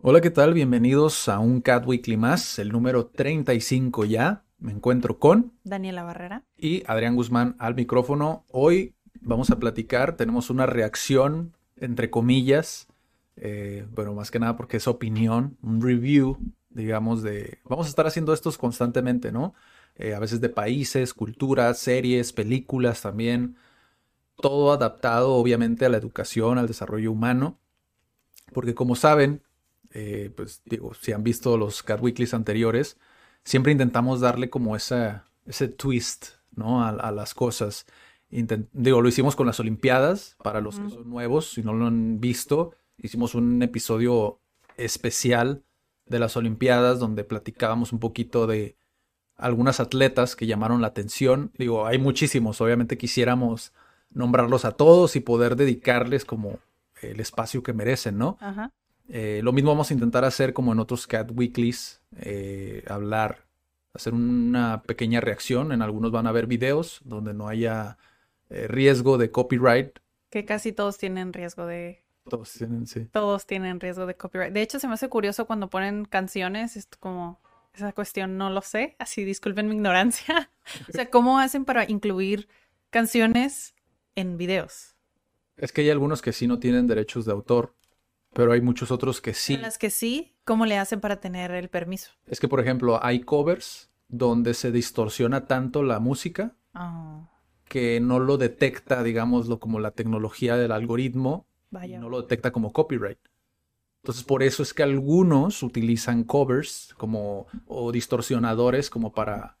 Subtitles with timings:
[0.00, 0.54] Hola, ¿qué tal?
[0.54, 4.44] Bienvenidos a un Cat Weekly más, el número 35 ya.
[4.60, 6.44] Me encuentro con Daniela Barrera.
[6.56, 8.44] y Adrián Guzmán al micrófono.
[8.52, 12.86] Hoy vamos a platicar, tenemos una reacción, entre comillas,
[13.34, 16.38] eh, bueno, más que nada porque es opinión, un review,
[16.70, 17.58] digamos, de...
[17.64, 19.52] Vamos a estar haciendo estos constantemente, ¿no?
[19.96, 23.56] Eh, a veces de países, culturas, series, películas también.
[24.36, 27.58] Todo adaptado, obviamente, a la educación, al desarrollo humano.
[28.52, 29.42] Porque como saben,
[29.92, 32.98] eh, pues digo, si han visto los Cat Weeklies anteriores,
[33.44, 36.82] siempre intentamos darle como esa, ese twist, ¿no?
[36.82, 37.86] A, a las cosas.
[38.30, 41.86] Intent- digo, lo hicimos con las Olimpiadas, para los que son nuevos, si no lo
[41.86, 44.40] han visto, hicimos un episodio
[44.76, 45.62] especial
[46.06, 48.76] de las Olimpiadas donde platicábamos un poquito de
[49.36, 51.52] algunas atletas que llamaron la atención.
[51.56, 53.72] Digo, hay muchísimos, obviamente quisiéramos
[54.10, 56.58] nombrarlos a todos y poder dedicarles como
[57.02, 58.36] el espacio que merecen, ¿no?
[58.40, 58.72] Ajá.
[59.08, 63.46] Eh, lo mismo vamos a intentar hacer como en otros Cat Weeklies, eh, hablar,
[63.94, 65.72] hacer una pequeña reacción.
[65.72, 67.96] En algunos van a haber videos donde no haya
[68.50, 69.98] eh, riesgo de copyright.
[70.30, 72.04] Que casi todos tienen riesgo de.
[72.28, 73.06] Todos tienen, sí.
[73.06, 74.52] Todos tienen riesgo de copyright.
[74.52, 77.40] De hecho, se me hace curioso cuando ponen canciones, es como.
[77.74, 80.50] Esa cuestión no lo sé, así disculpen mi ignorancia.
[80.88, 82.46] O sea, ¿cómo hacen para incluir
[82.90, 83.74] canciones
[84.16, 84.96] en videos?
[85.56, 87.74] Es que hay algunos que sí no tienen derechos de autor,
[88.38, 89.54] pero hay muchos otros que sí.
[89.54, 92.12] En las que sí, ¿cómo le hacen para tener el permiso?
[92.24, 97.28] Es que, por ejemplo, hay covers donde se distorsiona tanto la música Ah,
[97.64, 101.98] que no lo detecta, digámoslo, como la tecnología del algoritmo y vaya.
[101.98, 103.18] no lo detecta como copyright.
[104.04, 109.58] Entonces, por eso es que algunos utilizan covers como o distorsionadores como para,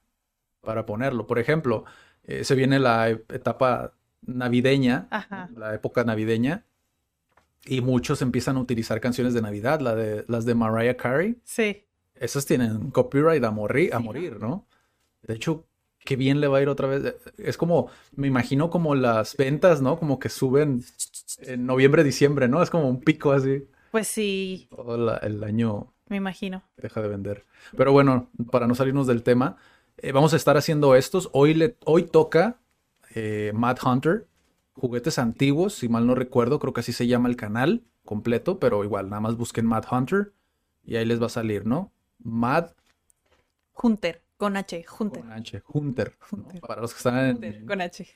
[0.60, 1.26] para ponerlo.
[1.26, 1.84] Por ejemplo,
[2.22, 5.50] eh, se viene la e- etapa navideña, Ajá.
[5.56, 6.64] la época navideña,
[7.68, 11.36] y muchos empiezan a utilizar canciones de Navidad, la de, las de Mariah Carey.
[11.44, 11.84] Sí.
[12.14, 14.66] Esas tienen copyright a morir, a morir, ¿no?
[15.22, 15.66] De hecho,
[16.04, 17.14] qué bien le va a ir otra vez.
[17.36, 19.98] Es como, me imagino como las ventas, ¿no?
[19.98, 20.82] Como que suben
[21.40, 22.62] en noviembre, diciembre, ¿no?
[22.62, 23.66] Es como un pico así.
[23.90, 26.62] Pues sí, Todo la- el año me imagino.
[26.76, 27.44] deja de vender.
[27.76, 29.56] Pero bueno, para no salirnos del tema,
[29.98, 31.28] eh, vamos a estar haciendo estos.
[31.32, 32.60] Hoy, le, hoy toca
[33.14, 34.27] eh, Mad Hunter,
[34.78, 38.84] juguetes antiguos, si mal no recuerdo, creo que así se llama el canal completo, pero
[38.84, 40.32] igual, nada más busquen Mad Hunter
[40.84, 41.92] y ahí les va a salir, ¿no?
[42.18, 42.70] Mad
[43.74, 45.22] Hunter, con H, Hunter.
[45.22, 46.16] con H, Hunter.
[46.66, 48.06] Para los que están en, Hunter, con H.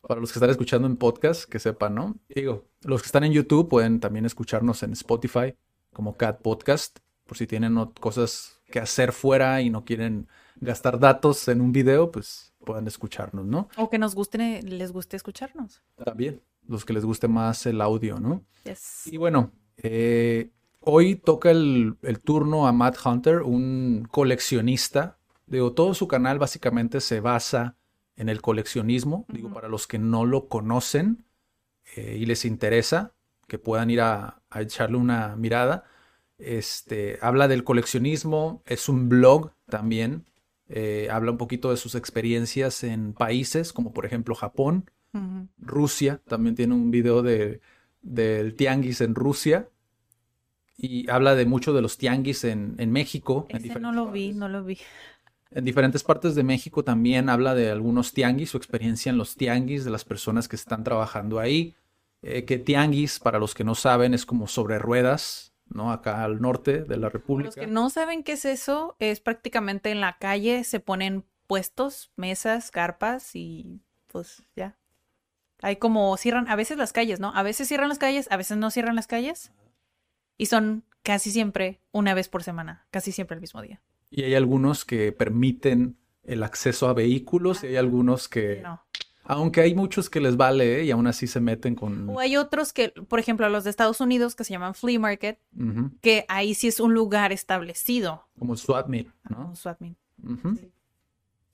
[0.00, 2.16] para los que están escuchando en podcast, que sepan, ¿no?
[2.28, 5.54] Digo, los que están en YouTube pueden también escucharnos en Spotify
[5.92, 10.28] como Cat Podcast, por si tienen cosas que hacer fuera y no quieren
[10.60, 13.68] gastar datos en un video, pues puedan escucharnos, ¿no?
[13.76, 15.82] O que nos guste, les guste escucharnos.
[16.04, 18.42] También, los que les guste más el audio, ¿no?
[18.64, 19.06] Yes.
[19.06, 20.50] Y bueno, eh,
[20.80, 25.16] hoy toca el, el turno a Matt Hunter, un coleccionista.
[25.46, 27.76] Digo, todo su canal básicamente se basa
[28.16, 29.24] en el coleccionismo.
[29.28, 31.24] Digo, para los que no lo conocen
[31.94, 33.14] eh, y les interesa,
[33.46, 35.84] que puedan ir a, a echarle una mirada.
[36.38, 40.26] Este, habla del coleccionismo, es un blog también.
[40.68, 44.90] Eh, habla un poquito de sus experiencias en países como por ejemplo Japón.
[45.56, 47.62] Rusia, también tiene un video de,
[48.02, 49.70] del tianguis en Rusia
[50.76, 53.46] y habla de mucho de los tianguis en, en México.
[53.48, 54.36] en no lo vi, partes.
[54.36, 54.78] no lo vi.
[55.50, 59.86] En diferentes partes de México también habla de algunos tianguis, su experiencia en los tianguis,
[59.86, 61.74] de las personas que están trabajando ahí.
[62.20, 65.92] Eh, que tianguis, para los que no saben, es como sobre ruedas, ¿no?
[65.92, 67.48] Acá al norte de la República.
[67.48, 72.10] los que no saben qué es eso, es prácticamente en la calle se ponen puestos,
[72.16, 74.76] mesas, carpas y pues ya.
[75.62, 77.32] Hay como cierran a veces las calles, ¿no?
[77.34, 79.52] A veces cierran las calles, a veces no cierran las calles.
[80.36, 83.80] Y son casi siempre una vez por semana, casi siempre el mismo día.
[84.10, 88.82] Y hay algunos que permiten el acceso a vehículos y hay algunos que, No.
[89.26, 90.84] Aunque hay muchos que les vale ¿eh?
[90.84, 92.08] y aún así se meten con...
[92.08, 95.38] O hay otros que, por ejemplo, los de Estados Unidos que se llaman flea market,
[96.00, 98.26] que ahí sí es un lugar establecido.
[98.38, 98.56] Como
[98.88, 99.54] meet, ¿no?
[99.56, 99.96] Swap meet.
[100.22, 100.56] Ujú.
[100.56, 100.70] Sí.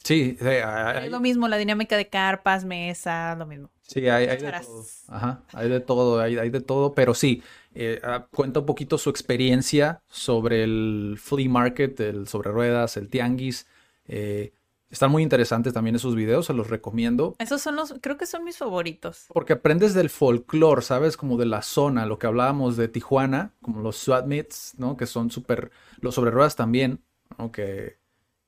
[0.05, 3.71] Sí, sí, hay- Es lo mismo, la dinámica de carpas, mesas, lo mismo.
[3.83, 4.85] Sí, hay, hay de todo.
[5.09, 7.43] Ajá, hay de todo, hay, hay de todo, pero sí,
[7.75, 13.09] eh, ah, cuenta un poquito su experiencia sobre el flea market, el sobre ruedas, el
[13.09, 13.67] tianguis.
[14.09, 14.53] eh,
[14.93, 17.35] están muy interesantes también esos videos, se los recomiendo.
[17.39, 19.25] Esos son los, creo que son mis favoritos.
[19.29, 21.17] Porque aprendes del folclore, ¿sabes?
[21.17, 24.99] Como de la zona, lo que hablábamos de Tijuana, como los SWAT meets, ¿no?
[24.99, 27.01] Que son súper, los sobre ruedas también,
[27.39, 27.51] ¿no?
[27.51, 27.97] Que,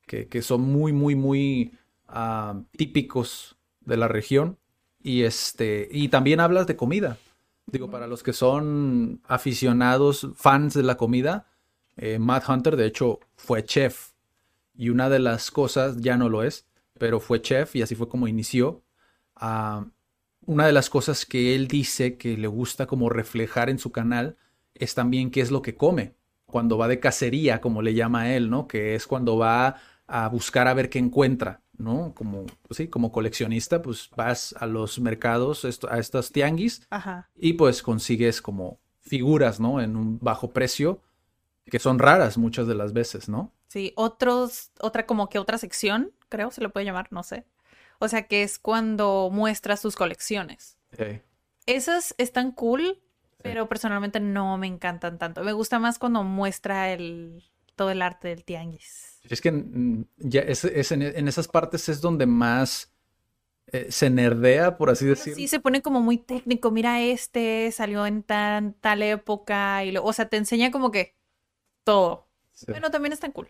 [0.05, 1.73] que, que son muy, muy, muy
[2.07, 4.59] ah, típicos de la región.
[5.01, 7.17] Y este, y también hablas de comida.
[7.65, 11.47] Digo, para los que son aficionados, fans de la comida,
[11.97, 14.11] eh, Matt Hunter, de hecho, fue chef.
[14.77, 16.65] Y una de las cosas, ya no lo es,
[16.97, 18.83] pero fue chef y así fue como inició.
[20.47, 24.37] Una de las cosas que él dice que le gusta como reflejar en su canal
[24.75, 28.49] es también qué es lo que come cuando va de cacería, como le llama él,
[28.49, 28.67] ¿no?
[28.67, 29.77] Que es cuando va
[30.07, 32.13] a buscar a ver qué encuentra, ¿no?
[32.13, 37.29] Como, pues sí, como coleccionista, pues vas a los mercados, esto- a estos tianguis Ajá.
[37.35, 39.81] y pues consigues como figuras, ¿no?
[39.81, 41.01] En un bajo precio,
[41.65, 43.51] que son raras muchas de las veces, ¿no?
[43.67, 47.45] Sí, otros, otra como que otra sección, creo se le puede llamar, no sé.
[47.99, 50.77] O sea, que es cuando muestra sus colecciones.
[51.65, 53.01] Esas están cool,
[53.41, 55.43] pero personalmente no me encantan tanto.
[55.43, 57.43] Me gusta más cuando muestra el
[57.75, 59.19] todo el arte del tianguis.
[59.29, 62.95] Es que mm, ya es, es en, en esas partes es donde más
[63.67, 65.35] eh, se nerdea, por así decirlo.
[65.35, 66.71] Sí, se pone como muy técnico.
[66.71, 69.83] Mira, este salió en tan, tal época.
[69.83, 71.15] Y lo, o sea, te enseña como que
[71.83, 72.24] todo.
[72.55, 72.65] Sí.
[72.69, 73.47] Bueno, también están cool.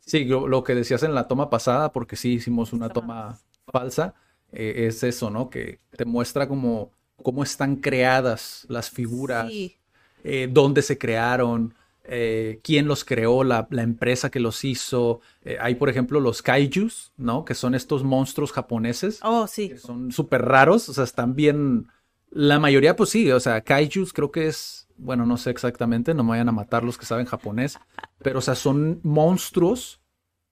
[0.00, 3.38] Sí, lo, lo que decías en la toma pasada, porque sí hicimos una Toma
[3.72, 4.14] falsa,
[4.52, 5.48] eh, es eso, ¿no?
[5.50, 6.90] Que te muestra como
[7.22, 9.76] cómo están creadas las figuras, Sí.
[10.24, 11.74] eh, dónde se crearon,
[12.04, 15.20] eh, quién los creó, la, la empresa que los hizo.
[15.44, 17.44] Eh, hay, por ejemplo, los kaijus, ¿no?
[17.44, 19.20] Que son estos monstruos japoneses.
[19.22, 19.68] Oh, sí.
[19.68, 21.86] que son súper raros, o sea, están bien.
[22.30, 24.87] La mayoría, pues sí, o sea, kaijus creo que es.
[24.98, 27.78] Bueno, no sé exactamente, no me vayan a matar los que saben japonés,
[28.18, 30.00] pero o sea, son monstruos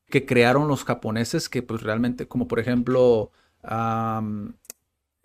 [0.09, 3.33] que crearon los japoneses que, pues realmente, como por ejemplo,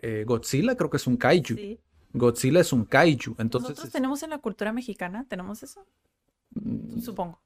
[0.00, 1.54] eh, Godzilla, creo que es un kaiju.
[1.56, 1.78] sí.
[2.14, 5.86] Godzilla es un kaiju, entonces Nosotros es- tenemos en la cultura mexicana, ¿tenemos eso?
[6.54, 7.40] mm, Supongo.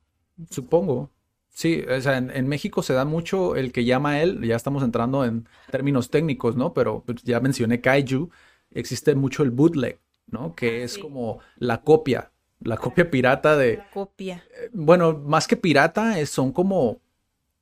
[0.51, 1.11] Supongo.
[1.49, 4.57] Sí, o sea, en, en México se da mucho el que llama a él, ya
[4.57, 6.75] estamos entrando en términos técnicos, ¿no?
[6.75, 8.29] Pero pues, ya mencioné Kaiju,
[8.71, 10.55] existe mucho el bootleg, ¿no?
[10.55, 11.01] Que es sí.
[11.01, 12.31] como la copia,
[12.61, 14.43] la copia pirata de, La copia.
[14.73, 17.01] bueno, más que pirata, es- son como,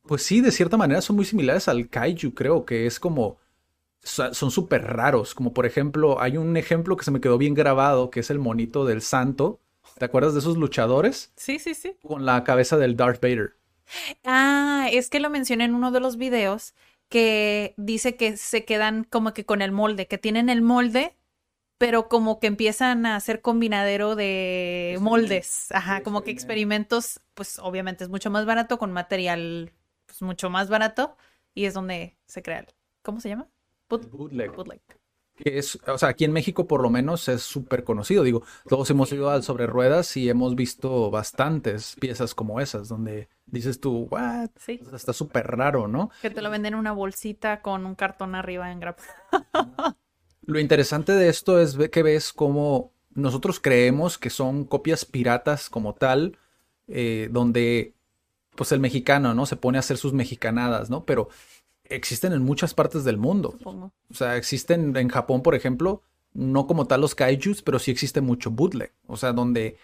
[0.06, 3.38] pues sí, de cierta manera son muy similares al Kaiju, creo, que es como,
[4.02, 8.10] son súper raros, como por ejemplo, hay un ejemplo que se me quedó bien grabado,
[8.10, 9.60] que es el monito del santo,
[9.98, 11.32] ¿te acuerdas de esos luchadores?
[11.36, 11.96] Sí, sí, sí.
[12.02, 13.56] Con la cabeza del Darth Vader.
[14.24, 16.74] Ah, es que lo mencioné en uno de los videos
[17.08, 21.14] que dice que se quedan como que con el molde, que tienen el molde,
[21.78, 25.70] pero como que empiezan a hacer combinadero de moldes.
[25.72, 29.72] Ajá, como que experimentos, pues obviamente es mucho más barato, con material
[30.06, 31.16] pues mucho más barato,
[31.54, 32.66] y es donde se crea el,
[33.02, 33.48] ¿cómo se llama?
[33.88, 34.54] Boot- Bootleg.
[34.54, 34.80] bootleg.
[35.36, 38.22] que es, o sea, aquí en México por lo menos es súper conocido.
[38.22, 43.28] Digo, todos hemos ido al sobre ruedas y hemos visto bastantes piezas como esas, donde
[43.46, 44.50] dices tú, what?
[44.56, 46.10] Sí, O sea, está súper raro, ¿no?
[46.22, 49.02] que te lo venden en una bolsita con un cartón arriba en grapa.
[50.46, 55.94] Lo interesante de esto es que ves cómo nosotros creemos que son copias piratas como
[55.94, 56.38] tal,
[56.88, 57.94] eh, donde
[58.54, 59.46] pues el mexicano, ¿no?
[59.46, 61.04] Se pone a hacer sus mexicanadas, ¿no?
[61.04, 61.28] Pero
[61.84, 63.52] existen en muchas partes del mundo.
[63.52, 63.92] Supongo.
[64.10, 68.20] O sea, existen en Japón, por ejemplo, no como tal los kaijus, pero sí existe
[68.20, 68.92] mucho bootleg.
[69.06, 69.76] O sea, donde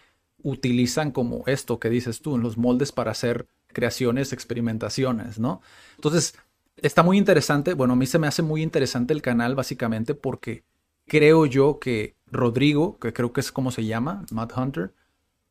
[0.43, 5.63] utilizan como esto que dices tú, en los moldes para hacer creaciones, experimentaciones, ¿no?
[5.97, 6.35] Entonces,
[6.83, 7.75] está muy interesante.
[7.75, 10.65] Bueno, a mí se me hace muy interesante el canal, básicamente, porque
[11.07, 14.95] creo yo que Rodrigo, que creo que es como se llama, Matt Hunter,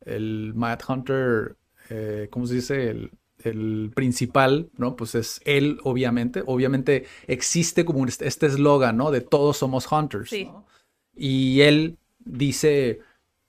[0.01, 1.57] el Matt Hunter,
[1.89, 2.89] eh, ¿cómo se dice?
[2.89, 3.11] El,
[3.43, 4.95] el principal, ¿no?
[4.95, 6.43] Pues es él, obviamente.
[6.45, 9.11] Obviamente existe como este este eslogan, ¿no?
[9.11, 10.29] De todos somos hunters.
[10.29, 10.45] Sí.
[10.45, 10.65] ¿no?
[11.15, 13.01] Y él dice,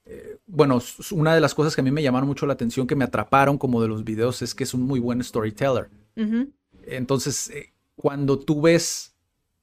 [0.04, 0.80] eh, bueno,
[1.12, 3.58] una de las cosas que a mí me llamaron mucho la atención, que me atraparon
[3.58, 5.88] como de los videos, es que es un muy buen storyteller.
[6.86, 9.14] Entonces, eh, cuando tú ves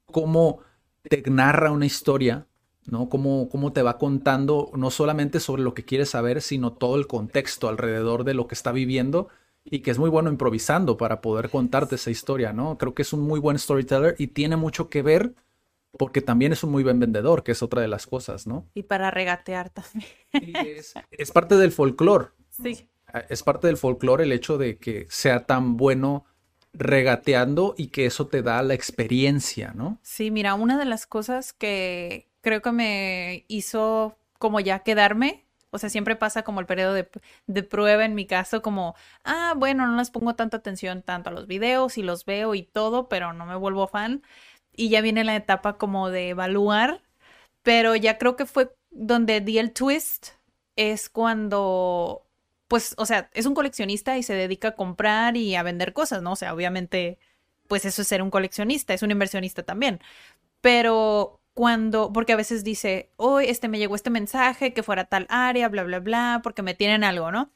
[0.06, 0.60] cómo
[1.02, 2.46] te narra una historia,
[2.86, 3.08] ¿no?
[3.08, 7.06] Cómo, cómo te va contando no solamente sobre lo que quieres saber, sino todo el
[7.06, 9.28] contexto alrededor de lo que está viviendo
[9.64, 12.78] y que es muy bueno improvisando para poder contarte esa historia, ¿no?
[12.78, 15.34] Creo que es un muy buen storyteller y tiene mucho que ver
[15.98, 18.66] porque también es un muy buen vendedor, que es otra de las cosas, ¿no?
[18.74, 20.04] Y para regatear también.
[20.32, 22.88] Y es, es parte del folclore, Sí.
[23.28, 26.24] es parte del folclore el hecho de que sea tan bueno
[26.72, 29.98] regateando y que eso te da la experiencia, ¿no?
[30.02, 35.78] Sí, mira, una de las cosas que creo que me hizo como ya quedarme, o
[35.78, 38.94] sea, siempre pasa como el periodo de, prueba en mi caso, como,
[39.24, 42.62] ah, bueno, no les pongo tanta atención tanto a los videos y los veo y
[42.62, 44.22] todo, pero no me vuelvo fan.
[44.74, 47.02] Y ya viene la etapa como de evaluar,
[47.62, 50.28] pero ya creo que fue donde di el twist,
[50.76, 52.27] es cuando
[52.68, 56.22] pues, o sea, es un coleccionista y se dedica a comprar y a vender cosas,
[56.22, 56.32] ¿no?
[56.32, 57.18] O sea, obviamente,
[57.66, 60.00] pues eso es ser un coleccionista, es un inversionista también.
[60.60, 65.26] Pero cuando, porque a veces dice, hoy este me llegó este mensaje que fuera tal
[65.30, 67.50] área, bla, bla, bla, porque me tienen algo, ¿no?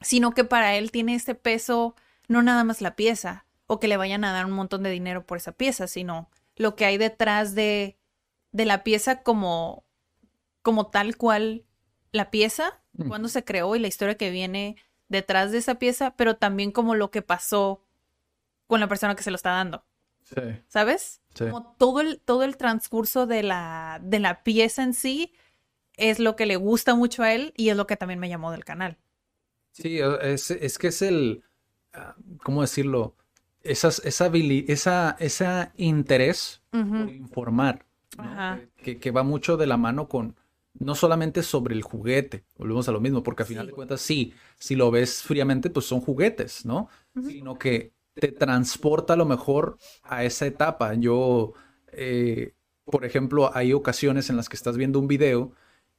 [0.00, 1.94] Sino que para él tiene este peso,
[2.28, 5.26] no nada más la pieza, o que le vayan a dar un montón de dinero
[5.26, 7.96] por esa pieza, sino lo que hay detrás de,
[8.52, 9.84] de la pieza como,
[10.62, 11.64] como tal cual
[12.12, 14.76] la pieza cuándo se creó y la historia que viene
[15.08, 17.82] detrás de esa pieza, pero también como lo que pasó
[18.66, 19.84] con la persona que se lo está dando.
[20.22, 20.40] Sí.
[20.68, 21.20] ¿Sabes?
[21.34, 21.44] Sí.
[21.44, 25.34] Como todo el, todo el transcurso de la, de la pieza en sí
[25.96, 28.50] es lo que le gusta mucho a él y es lo que también me llamó
[28.50, 28.98] del canal.
[29.72, 31.42] Sí, es, es que es el,
[31.92, 33.16] ah, ¿cómo decirlo?
[33.62, 37.86] Esas, esa, esa, esa interés por informar,
[38.76, 40.36] que, que, va mucho de la mano con,
[40.74, 44.34] no solamente sobre el juguete, volvemos a lo mismo, porque al final de cuentas, sí,
[44.58, 46.88] si lo ves fríamente, pues son juguetes, ¿no?
[47.14, 50.94] Sino que te transporta a lo mejor a esa etapa.
[50.94, 51.52] Yo,
[51.92, 52.54] eh,
[52.84, 55.52] por ejemplo, hay ocasiones en las que estás viendo un video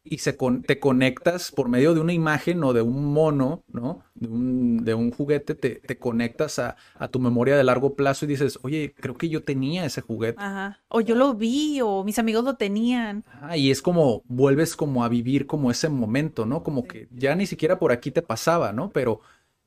[0.07, 4.03] y se te conectas por medio de una imagen o de un mono, ¿no?
[4.13, 8.25] De un, de un juguete, te, te conectas a, a, tu memoria de largo plazo
[8.25, 10.39] y dices, oye, creo que yo tenía ese juguete.
[10.39, 10.79] Ajá.
[10.89, 13.23] O yo lo vi, o mis amigos lo tenían.
[13.27, 16.61] Ajá, y es como, vuelves como a vivir como ese momento, ¿no?
[16.61, 18.91] Como que ya ni siquiera por aquí te pasaba, ¿no?
[18.91, 19.21] Pero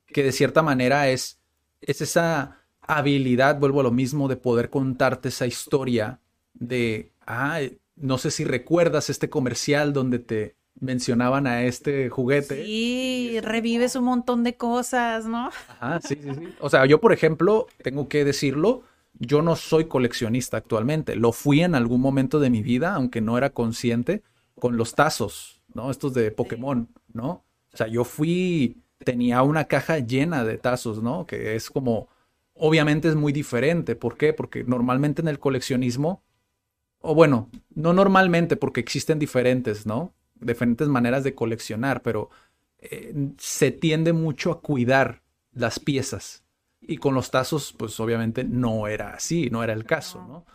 [0.07, 1.40] que de cierta manera es,
[1.80, 6.21] es esa habilidad, vuelvo a lo mismo, de poder contarte esa historia
[6.54, 7.61] de, ah,
[8.00, 12.64] no sé si recuerdas este comercial donde te mencionaban a este juguete.
[12.64, 15.50] Sí, revives un montón de cosas, ¿no?
[15.69, 16.55] Ajá, sí, sí, sí.
[16.61, 18.83] O sea, yo, por ejemplo, tengo que decirlo,
[19.14, 21.17] yo no soy coleccionista actualmente.
[21.17, 24.23] Lo fui en algún momento de mi vida, aunque no era consciente,
[24.55, 25.90] con los tazos, ¿no?
[25.90, 27.45] Estos de Pokémon, ¿no?
[27.73, 31.26] O sea, yo fui, tenía una caja llena de tazos, ¿no?
[31.26, 32.09] Que es como,
[32.55, 33.97] obviamente es muy diferente.
[33.97, 34.33] ¿Por qué?
[34.33, 36.23] Porque normalmente en el coleccionismo
[37.00, 40.14] o bueno, no normalmente porque existen diferentes, ¿no?
[40.35, 42.31] Diferentes maneras de coleccionar, pero
[42.78, 46.45] eh, se tiende mucho a cuidar las piezas.
[46.81, 50.47] Y con los tazos, pues obviamente no era así, no era el caso, ¿no?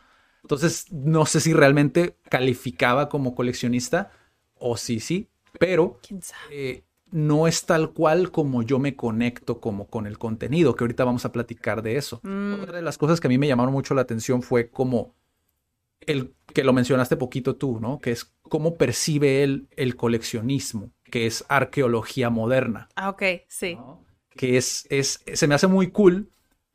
[0.42, 4.12] Entonces, no sé si realmente calificaba como coleccionista
[4.56, 6.00] o sí, sí, pero
[6.52, 11.06] eh, no es tal cual como yo me conecto como con el contenido, que ahorita
[11.06, 12.20] vamos a platicar de eso.
[12.24, 12.62] Mm.
[12.62, 15.14] Otra de las cosas que a mí me llamaron mucho la atención fue como
[16.07, 18.00] el que lo mencionaste poquito tú, ¿no?
[18.00, 22.89] Que es cómo percibe él el coleccionismo, que es arqueología moderna.
[22.95, 23.77] Ah, ok, sí.
[24.29, 26.29] Que es, es, se me hace muy cool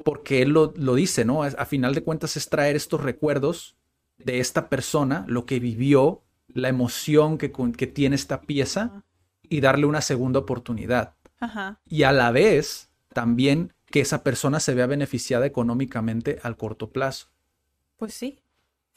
[0.04, 1.42] porque él lo, lo, dice, ¿no?
[1.42, 3.76] A final de cuentas es traer estos recuerdos
[4.16, 9.04] de esta persona, lo que vivió, la emoción que, que tiene esta pieza
[9.48, 11.14] y darle una segunda oportunidad.
[11.40, 11.80] Ajá.
[11.86, 17.28] Y a la vez, también que esa persona se vea beneficiada económicamente al corto plazo.
[17.96, 18.40] Pues sí.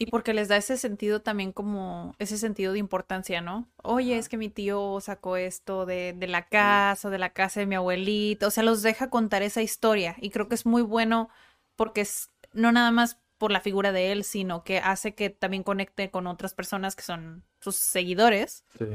[0.01, 3.67] Y porque les da ese sentido también como ese sentido de importancia, ¿no?
[3.83, 7.67] Oye, es que mi tío sacó esto de, de la casa, de la casa de
[7.67, 11.29] mi abuelita, o sea, los deja contar esa historia y creo que es muy bueno
[11.75, 15.61] porque es no nada más por la figura de él, sino que hace que también
[15.61, 18.63] conecte con otras personas que son sus seguidores.
[18.79, 18.85] Sí.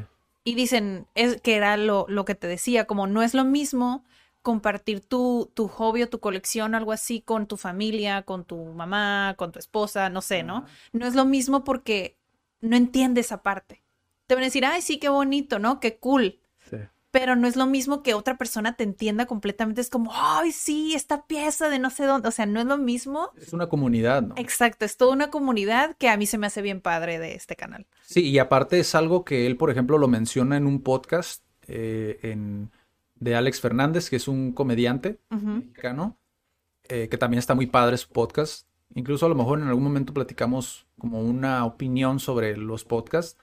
[0.42, 4.04] Y dicen, es que era lo, lo que te decía, como no es lo mismo
[4.46, 9.34] compartir tu, tu hobby o tu colección, algo así, con tu familia, con tu mamá,
[9.36, 10.66] con tu esposa, no sé, ¿no?
[10.92, 12.16] No es lo mismo porque
[12.60, 13.82] no entiendes esa parte.
[14.28, 15.80] Te van a decir, ay, sí, qué bonito, ¿no?
[15.80, 16.38] Qué cool.
[16.70, 16.76] Sí.
[17.10, 19.80] Pero no es lo mismo que otra persona te entienda completamente.
[19.80, 22.28] Es como, ay, sí, esta pieza de no sé dónde.
[22.28, 23.32] O sea, no es lo mismo.
[23.36, 24.36] Es una comunidad, ¿no?
[24.38, 27.56] Exacto, es toda una comunidad que a mí se me hace bien padre de este
[27.56, 27.88] canal.
[28.02, 32.20] Sí, y aparte es algo que él, por ejemplo, lo menciona en un podcast eh,
[32.22, 32.70] en
[33.18, 36.18] de Alex Fernández, que es un comediante mexicano,
[36.88, 38.68] eh, que también está muy padre su podcast.
[38.94, 43.38] Incluso a lo mejor en algún momento platicamos como una opinión sobre los podcasts,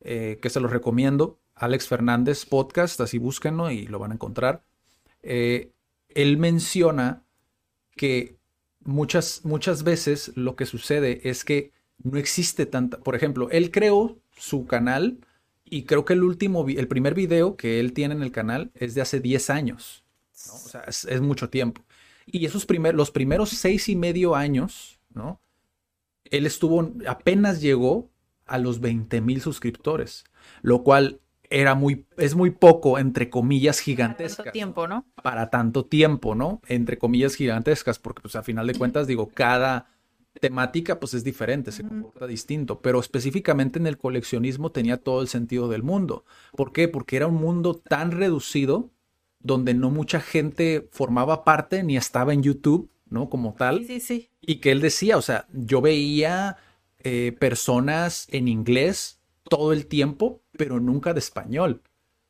[0.00, 1.38] eh, que se los recomiendo.
[1.54, 4.64] Alex Fernández Podcast, así búsquenlo y lo van a encontrar.
[5.22, 5.72] Eh,
[6.08, 7.24] él menciona
[7.96, 8.36] que
[8.80, 14.18] muchas, muchas veces lo que sucede es que no existe tanta, por ejemplo, él creó
[14.36, 15.20] su canal
[15.72, 18.94] y creo que el último, el primer video que él tiene en el canal es
[18.94, 20.04] de hace 10 años.
[20.52, 21.80] O sea, es, mucho tiempo.
[22.26, 25.40] Y esos primeros, los primeros seis y medio años, ¿no?
[26.24, 28.10] Él estuvo, apenas llegó
[28.44, 30.24] a los 20 mil suscriptores,
[30.60, 34.36] lo cual era muy, es muy poco, entre comillas, gigantescas.
[34.36, 35.06] Para tanto tiempo, ¿no?
[35.22, 36.60] Para tanto tiempo, ¿no?
[36.68, 39.88] Entre comillas, gigantescas, porque pues a final de cuentas, digo, cada
[40.40, 45.28] temática pues es diferente, se comporta distinto, pero específicamente en el coleccionismo tenía todo el
[45.28, 46.24] sentido del mundo.
[46.56, 46.88] ¿Por qué?
[46.88, 48.90] Porque era un mundo tan reducido
[49.40, 53.28] donde no mucha gente formaba parte ni estaba en YouTube, ¿no?
[53.28, 53.78] Como tal.
[53.78, 54.30] Sí, sí, sí.
[54.40, 56.56] Y que él decía, o sea, yo veía
[57.00, 61.82] eh, personas en inglés todo el tiempo, pero nunca de español.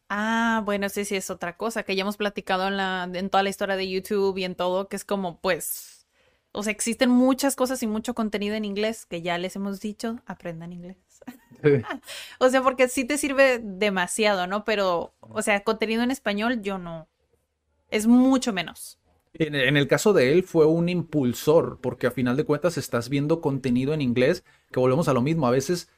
[0.09, 3.43] Ah, bueno, sí, sí, es otra cosa que ya hemos platicado en, la, en toda
[3.43, 5.92] la historia de YouTube y en todo, que es como, pues,
[6.53, 10.21] o sea, existen muchas cosas y mucho contenido en inglés que ya les hemos dicho,
[10.27, 10.99] aprendan inglés.
[12.39, 14.65] o sea, porque sí te sirve demasiado, ¿no?
[14.65, 17.09] Pero, o sea, contenido en español yo no.
[17.89, 18.99] Es mucho menos.
[19.35, 23.09] En, en, el caso de él fue un impulsor, porque a final de cuentas estás
[23.09, 25.89] viendo contenido en inglés, que volvemos a lo mismo, a veces,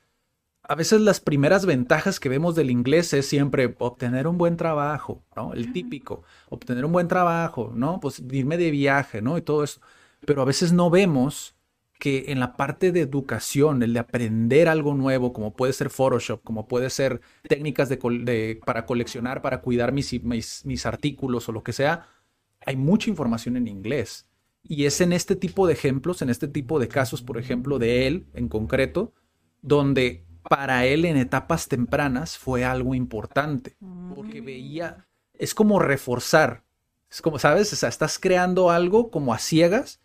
[0.63, 5.25] a veces las primeras ventajas que vemos del inglés es siempre obtener un buen trabajo,
[5.35, 5.53] ¿no?
[5.53, 7.99] El típico, obtener un buen trabajo, ¿no?
[7.99, 9.37] Pues irme de viaje, ¿no?
[9.37, 9.81] Y todo eso.
[10.27, 11.55] Pero a veces no vemos
[11.99, 16.43] que en la parte de educación, el de aprender algo nuevo, como puede ser Photoshop,
[16.43, 21.53] como puede ser técnicas de, de, para coleccionar, para cuidar mis, mis, mis artículos o
[21.53, 22.09] lo que sea,
[22.67, 24.27] hay mucha información en inglés.
[24.63, 28.07] Y es en este tipo de ejemplos, en este tipo de casos, por ejemplo, de
[28.07, 29.13] él en concreto,
[29.63, 33.77] donde para él en etapas tempranas fue algo importante,
[34.15, 36.65] porque veía, es como reforzar,
[37.11, 37.73] es como, ¿sabes?
[37.73, 40.01] O sea, estás creando algo como a ciegas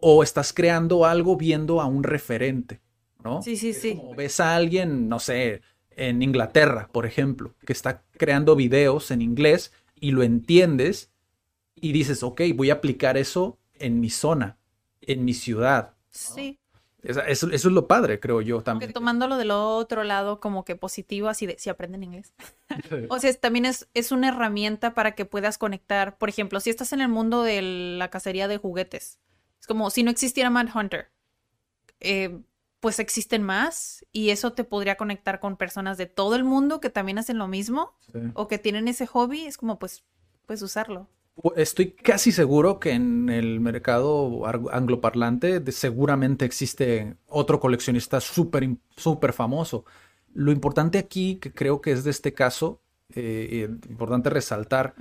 [0.00, 2.80] o estás creando algo viendo a un referente,
[3.22, 3.42] ¿no?
[3.42, 3.96] Sí, sí, sí.
[3.96, 9.22] Como ves a alguien, no sé, en Inglaterra, por ejemplo, que está creando videos en
[9.22, 11.10] inglés y lo entiendes
[11.74, 14.58] y dices, ok, voy a aplicar eso en mi zona,
[15.00, 15.94] en mi ciudad.
[16.10, 16.58] Sí.
[17.02, 18.88] Eso, eso, es lo padre, creo yo también.
[18.88, 22.34] Porque tomándolo del otro lado como que positivo, así de si aprenden inglés.
[23.08, 26.18] o sea, también es, es una herramienta para que puedas conectar.
[26.18, 29.18] Por ejemplo, si estás en el mundo de la cacería de juguetes, es
[29.68, 31.10] como si no existiera Mad Hunter.
[32.00, 32.40] Eh,
[32.80, 36.90] pues existen más y eso te podría conectar con personas de todo el mundo que
[36.90, 38.20] también hacen lo mismo Sí.
[38.34, 39.42] o que tienen ese hobby.
[39.46, 40.04] Es como, pues,
[40.46, 41.08] puedes usarlo.
[41.56, 49.32] Estoy casi seguro que en el mercado angloparlante de- seguramente existe otro coleccionista súper súper
[49.32, 49.84] famoso.
[50.34, 52.80] Lo importante aquí, que creo que es de este caso,
[53.14, 54.94] eh, eh, importante resaltar,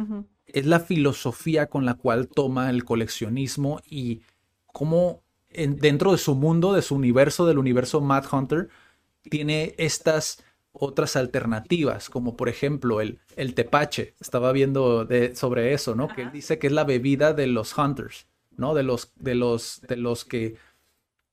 [0.46, 4.22] es la filosofía con la cual toma el coleccionismo y
[4.78, 8.70] cómo en- dentro de su mundo, de su universo, del universo Mad Hunter,
[9.24, 14.14] tiene estas otras alternativas, como por ejemplo el, el tepache.
[14.20, 16.08] Estaba viendo de- sobre eso, ¿no?
[16.10, 18.76] Que él dice que es la bebida de los hunters, ¿no?
[18.76, 20.56] De los, de los, de los que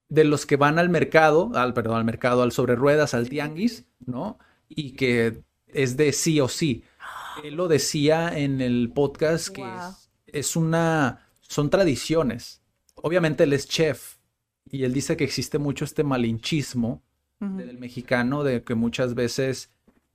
[0.08, 3.84] de los que van al mercado, al perdón, al mercado, al sobre ruedas, al tianguis,
[4.06, 4.38] ¿no?
[4.68, 6.84] Y que es de sí o sí.
[7.44, 9.70] Él lo decía en el podcast que Wow.
[9.90, 12.62] es, es una, son tradiciones.
[13.06, 14.16] Obviamente él es chef
[14.70, 17.02] y él dice que existe mucho este malinchismo
[17.38, 19.70] del mexicano de que muchas veces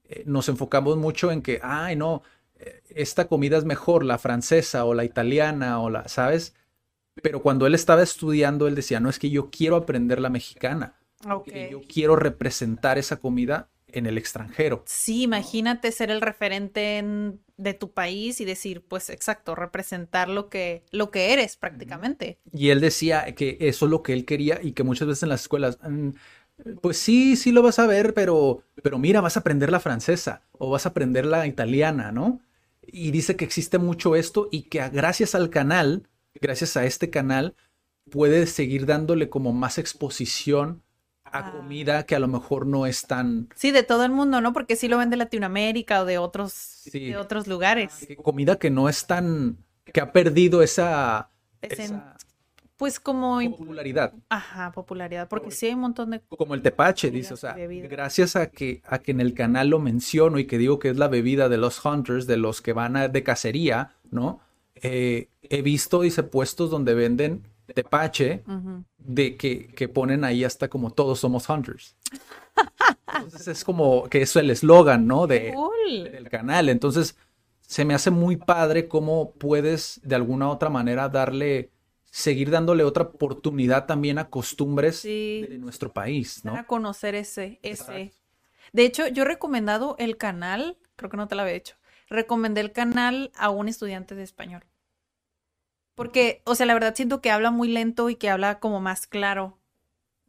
[0.06, 2.23] eh, nos enfocamos mucho en que, ay, no,
[2.56, 6.56] eh, esta comida es mejor, la francesa o la italiana o la, ¿sabes?
[7.21, 10.95] Pero cuando él estaba estudiando, él decía, no, es que yo quiero aprender la mexicana,
[11.30, 11.45] Ok.
[11.52, 14.84] que yo quiero representar esa comida en el extranjero.
[14.86, 20.49] Sí, imagínate ser el referente en- de tu país y decir, pues exacto, representar lo
[20.49, 22.39] que, lo que eres prácticamente.
[22.54, 25.30] Y él decía que eso es lo que él quería y que muchas veces en
[25.30, 26.10] las escuelas, mm,
[26.82, 30.41] pues sí, sí lo vas a ver, pero, pero mira, vas a aprender la francesa
[30.54, 32.41] o vas a aprender la italiana, ¿no?
[32.82, 36.08] Y dice que existe mucho esto y que gracias al canal,
[36.41, 37.56] gracias a este canal,
[38.10, 40.84] puedes seguir dándole como más exposición
[41.32, 41.52] a Ah.
[41.52, 44.54] comida que a lo mejor no es tan Sí, de todo el mundo, ¿no?
[44.54, 47.00] Porque sí lo ven de Latinoamérica o de otros, Sí.
[47.08, 48.08] de otros lugares.
[48.24, 49.58] comida que no es tan
[49.92, 51.30] que ha perdido esa,
[51.62, 52.15] Es en- esa
[52.78, 54.13] Pues como, popularidad.
[54.30, 56.22] ajá, popularidad, porque sí hay un montón de...
[56.22, 57.56] como el tepache, dice, o sea,
[57.89, 60.98] gracias a que, a que en el canal lo menciono y que digo que es
[60.98, 64.39] la bebida de los hunters, de los que van a- de cacería, ¿no?
[64.76, 68.43] Eh, he visto, dice, puestos donde venden tepache
[68.97, 71.95] de que, que ponen ahí hasta como todos somos hunters.
[73.15, 75.27] Entonces es como que eso es el eslogan, ¿no?
[75.27, 76.03] De, Cool.
[76.12, 76.69] del canal.
[76.69, 77.15] Entonces
[77.62, 81.69] se me hace muy padre cómo puedes de alguna u otra manera darle,
[82.05, 85.45] seguir dándole otra oportunidad también a costumbres Sí.
[85.47, 86.51] de nuestro país, ¿no?
[86.53, 87.69] Dar a conocer ese, ese.
[88.01, 88.17] Exacto.
[88.73, 91.75] De hecho, yo he recomendado el canal, creo que no te lo había hecho,
[92.10, 94.63] recomendé el canal a un estudiante de español.
[96.00, 99.06] Porque, o sea, la verdad siento que habla muy lento y que habla como más
[99.06, 99.58] claro.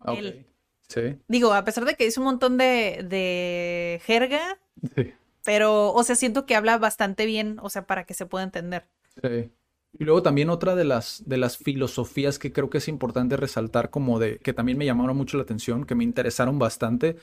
[0.00, 0.18] Ok.
[0.18, 0.46] Él.
[0.88, 1.16] Sí.
[1.28, 4.58] Digo, a pesar de que dice un montón de, de jerga,
[4.96, 5.12] Sí.
[5.44, 8.88] pero, o sea, siento que habla bastante bien, o sea, para que se pueda entender.
[9.22, 9.52] Sí.
[9.98, 13.90] Y luego también otra de las, de las filosofías que creo que es importante resaltar,
[13.90, 17.16] como de que también me llamaron mucho la atención, que me interesaron bastante,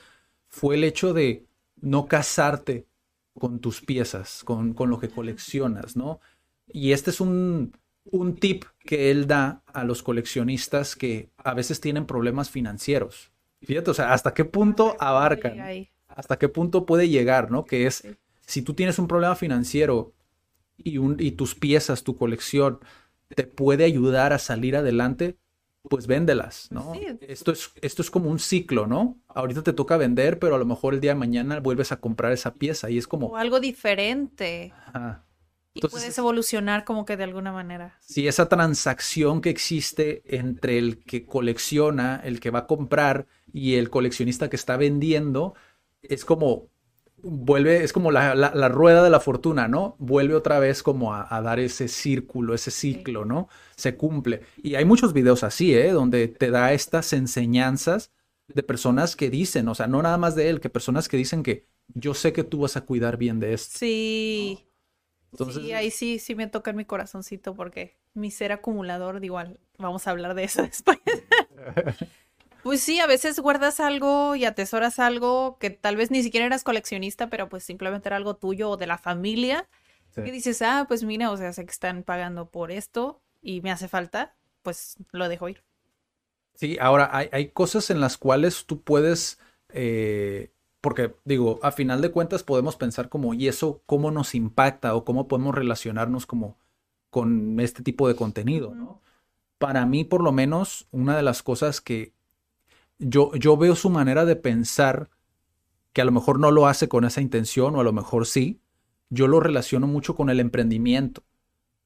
[0.48, 1.44] fue el hecho de
[1.80, 2.86] no casarte
[3.38, 6.20] con tus piezas, con, con lo que coleccionas, ¿no?
[6.66, 7.72] Y este es un,
[8.12, 13.32] un tip que él da a los coleccionistas que a veces tienen problemas financieros.
[13.62, 15.58] Fíjate, o sea, hasta qué punto abarcan
[16.08, 17.64] hasta qué punto puede llegar, ¿no?
[17.64, 18.02] Que es,
[18.44, 20.14] si tú tienes un problema financiero
[20.76, 22.80] y, un, y tus piezas, tu colección,
[23.28, 25.38] te puede ayudar a salir adelante,
[25.82, 26.94] pues véndelas, ¿no?
[26.94, 27.06] Sí.
[27.20, 29.20] Esto es, esto es como un ciclo, ¿no?
[29.28, 32.32] Ahorita te toca vender, pero a lo mejor el día de mañana vuelves a comprar
[32.32, 34.72] esa pieza y es O como, algo diferente.
[34.86, 35.24] ajá.
[35.74, 37.98] Y puedes evolucionar como que de alguna manera.
[38.00, 43.74] si esa transacción que existe entre el que colecciona, el que va a comprar y
[43.74, 45.54] el coleccionista que está vendiendo,
[46.02, 46.68] es como
[47.22, 49.96] vuelve, es como la, la- la rueda de la fortuna, ¿no?
[49.98, 53.48] Vuelve otra vez como a, a dar ese círculo, ese ciclo, ¿no?
[53.76, 54.42] Se cumple.
[54.62, 55.90] Y hay muchos videos así, ¿eh?
[55.92, 58.12] Donde te da estas enseñanzas
[58.48, 61.42] de personas que dicen, o sea, no nada más de él, que personas que dicen
[61.42, 63.80] que yo sé que tú vas a cuidar bien de esto.
[63.80, 64.67] Sí.
[65.32, 69.26] Entonces, sí, ahí sí, sí me toca en mi corazoncito porque mi ser acumulador, de
[69.26, 70.98] igual, vamos a hablar de eso después.
[72.62, 76.64] Pues sí, a veces guardas algo y atesoras algo que tal vez ni siquiera eras
[76.64, 79.68] coleccionista, pero pues simplemente era algo tuyo o de la familia.
[80.10, 80.22] Sí.
[80.22, 83.70] Y dices, ah, pues mira, o sea, sé que están pagando por esto y me
[83.70, 85.62] hace falta, pues lo dejo ir.
[86.54, 89.38] Sí, ahora hay, hay cosas en las cuales tú puedes,
[89.68, 94.94] eh, porque digo, a final de cuentas podemos pensar como, ¿y eso cómo nos impacta
[94.94, 96.56] o cómo podemos relacionarnos como
[97.10, 99.02] con este tipo de contenido, ¿no?
[99.58, 102.12] Para mí, por lo menos, una de las cosas que
[102.98, 105.10] yo, yo veo su manera de pensar,
[105.92, 108.60] que a lo mejor no lo hace con esa intención o a lo mejor sí,
[109.10, 111.24] yo lo relaciono mucho con el emprendimiento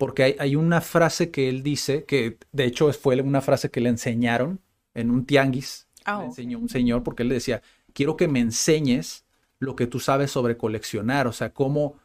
[0.03, 3.81] porque hay, hay una frase que él dice, que de hecho fue una frase que
[3.81, 4.61] le enseñaron
[4.95, 7.63] en un tianguis, Ah, le enseñó un señor, porque él le decía,
[7.95, 9.25] quiero que me enseñes
[9.59, 11.99] lo que tú sabes sobre coleccionar, o sea, cómo,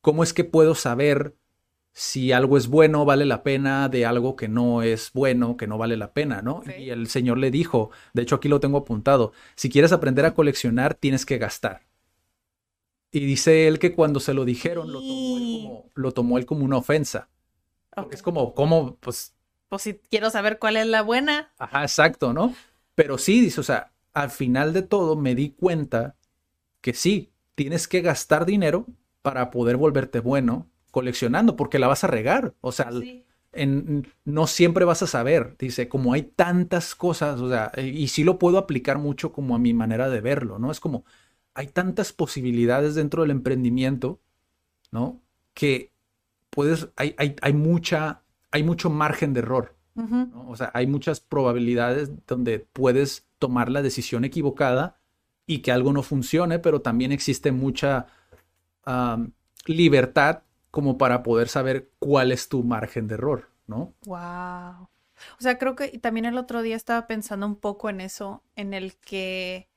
[0.00, 1.36] cómo es que puedo saber
[1.92, 5.78] si algo es bueno, vale la pena, de algo que no es bueno, que no
[5.78, 6.62] vale la pena, ¿no?
[6.78, 10.34] Y el señor le dijo, de hecho aquí lo tengo apuntado, si quieres aprender a
[10.34, 11.82] coleccionar, tienes que gastar.
[13.10, 16.46] Y dice él que cuando se lo dijeron, lo tomó él como, lo tomó él
[16.46, 17.28] como una ofensa.
[17.94, 19.34] Porque es como, como, pues,
[19.68, 21.52] Pues si quiero saber cuál es la buena.
[21.58, 22.54] ajá, exacto, ¿no?
[22.94, 26.16] Pero sí, dice, o sea, al final de todo me di cuenta
[26.80, 28.86] que sí, tienes que gastar dinero
[29.22, 32.54] para poder volverte bueno coleccionando, porque la vas a regar.
[32.60, 33.24] O sea, Sí.
[33.52, 35.56] en, no siempre vas a saber.
[35.58, 39.54] Dice, como hay tantas cosas, o sea, y y sí lo puedo aplicar mucho como
[39.54, 40.70] a mi manera de verlo, ¿no?
[40.70, 41.04] Es como,
[41.54, 44.20] hay tantas posibilidades dentro del emprendimiento,
[44.92, 45.22] ¿no?
[45.54, 45.92] Que
[46.50, 52.10] puedes, hay, hay, hay mucha, hay mucho margen de error, O sea, hay muchas probabilidades
[52.26, 54.96] donde puedes tomar la decisión equivocada
[55.46, 58.06] y que algo no funcione, pero también existe mucha
[59.66, 63.92] libertad como para poder saber cuál es tu margen de error, ¿no?
[64.06, 64.88] Wow.
[65.38, 68.74] O sea, creo que también el otro día estaba pensando un poco en eso, en
[68.74, 69.68] el que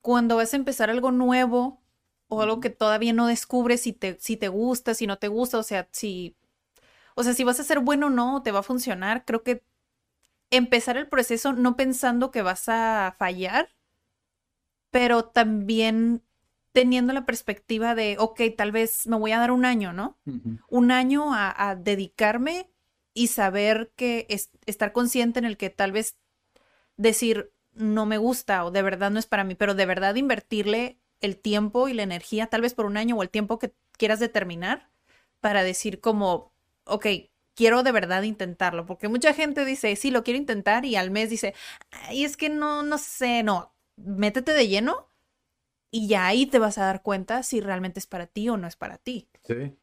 [0.00, 1.80] cuando vas a empezar algo nuevo
[2.28, 5.58] o algo que todavía no descubres si te, si te gusta, si no te gusta,
[5.58, 6.34] o sea, si,
[7.14, 9.62] o sea, si vas a ser bueno o no, te va a funcionar, creo que
[10.50, 13.70] empezar el proceso no pensando que vas a fallar,
[14.90, 16.22] pero también
[16.72, 20.18] teniendo la perspectiva de, ok, tal vez me voy a dar un año, ¿no?
[20.68, 22.70] un año a, a dedicarme
[23.14, 26.16] y saber que es, estar consciente en el que tal vez
[26.96, 30.98] decir no me gusta o de verdad no es para mí, pero de verdad invertirle
[31.20, 34.20] el tiempo y la energía, tal vez por un año o el tiempo que quieras
[34.20, 34.90] determinar,
[35.40, 36.51] para decir como,
[36.92, 37.06] ok,
[37.54, 41.30] quiero de verdad intentarlo, porque mucha gente dice, sí, lo quiero intentar y al mes
[41.30, 41.54] dice,
[42.10, 45.08] es que no, no sé, no, métete de lleno
[45.90, 48.66] y ya ahí te vas a dar cuenta si realmente es para ti o no
[48.68, 49.28] es para ti.
[49.44, 49.76] Sí.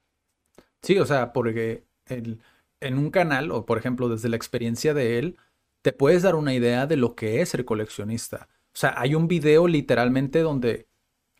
[0.82, 2.42] Sí, o sea, porque el-
[2.82, 5.38] en un canal, o por ejemplo, desde la experiencia de él,
[5.82, 8.48] te puedes dar una idea de lo que es ser coleccionista.
[8.74, 10.88] O sea, hay un video literalmente donde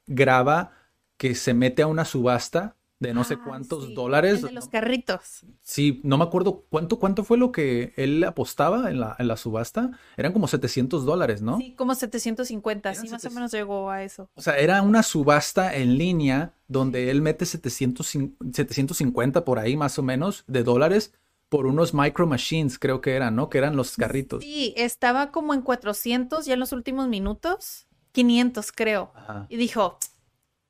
[0.08, 0.74] graba
[1.18, 4.40] que se mete a una subasta de no sé Ah, cuántos sí, dólares.
[4.42, 5.46] el de los carritos.
[5.62, 9.38] Sí, no me acuerdo cuánto, cuánto fue lo que él apostaba en la, en la
[9.38, 9.92] subasta.
[10.18, 11.58] Eran como 700 dólares, ¿no?
[11.58, 13.36] Sí, como 750, Eran sí, más o 700.
[13.36, 14.30] menos llegó a eso.
[14.36, 19.78] O sea, era una subasta en línea donde él mete 700, cin- 750 por ahí
[19.78, 21.14] más o menos de dólares
[21.48, 23.50] por unos Micro Machines, creo que eran, ¿no?
[23.50, 24.44] Que eran los carritos.
[24.44, 27.88] Sí, estaba como en 400 ya en los últimos minutos.
[28.12, 29.12] 500, creo.
[29.16, 29.46] Ajá.
[29.50, 29.98] Y dijo,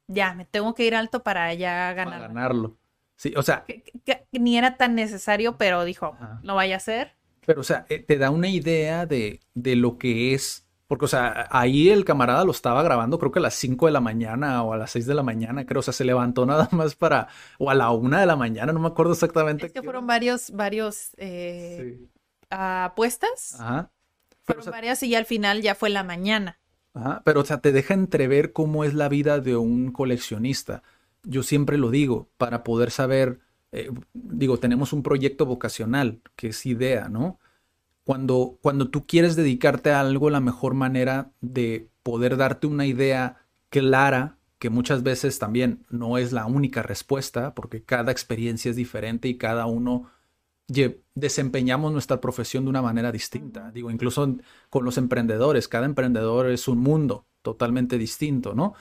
[0.09, 2.21] ya, me tengo que ir alto para ya Para ganar.
[2.21, 2.75] ganarlo.
[3.15, 6.39] Sí, o sea, Que- que- que ni era tan necesario, pero dijo, Ajá.
[6.43, 7.15] no vaya a ser.
[7.45, 10.65] pero o sea, eh, te da una idea de, de lo que es.
[10.87, 13.91] Porque, o sea, ahí el camarada lo estaba grabando, creo que a las 5 de
[13.91, 15.79] la mañana o a las 6 de la mañana, creo.
[15.79, 17.27] O sea, se levantó nada más para.
[17.59, 19.65] O a la 1 de la mañana, no me acuerdo exactamente.
[19.67, 22.09] Es que fueron varios, varios eh, Sí.
[22.49, 23.59] apuestas.
[23.59, 23.91] Ajá.
[24.29, 26.58] Pero, Fueron o sea, varias y al final ya fue la mañana.
[27.23, 30.83] Pero, o sea, te deja entrever cómo es la vida de un coleccionista.
[31.23, 33.39] Yo siempre lo digo, para poder saber,
[33.71, 37.39] eh, digo, tenemos un proyecto vocacional, que es idea, ¿no?
[38.03, 43.37] Cuando, cuando tú quieres dedicarte a algo, la mejor manera de poder darte una idea
[43.69, 49.27] clara, que muchas veces también no es la única respuesta, porque cada experiencia es diferente
[49.27, 50.09] y cada uno
[51.15, 53.71] desempeñamos nuestra profesión de una manera distinta.
[53.71, 54.37] Digo, incluso
[54.69, 58.73] con los emprendedores, cada emprendedor es un mundo totalmente distinto, ¿no?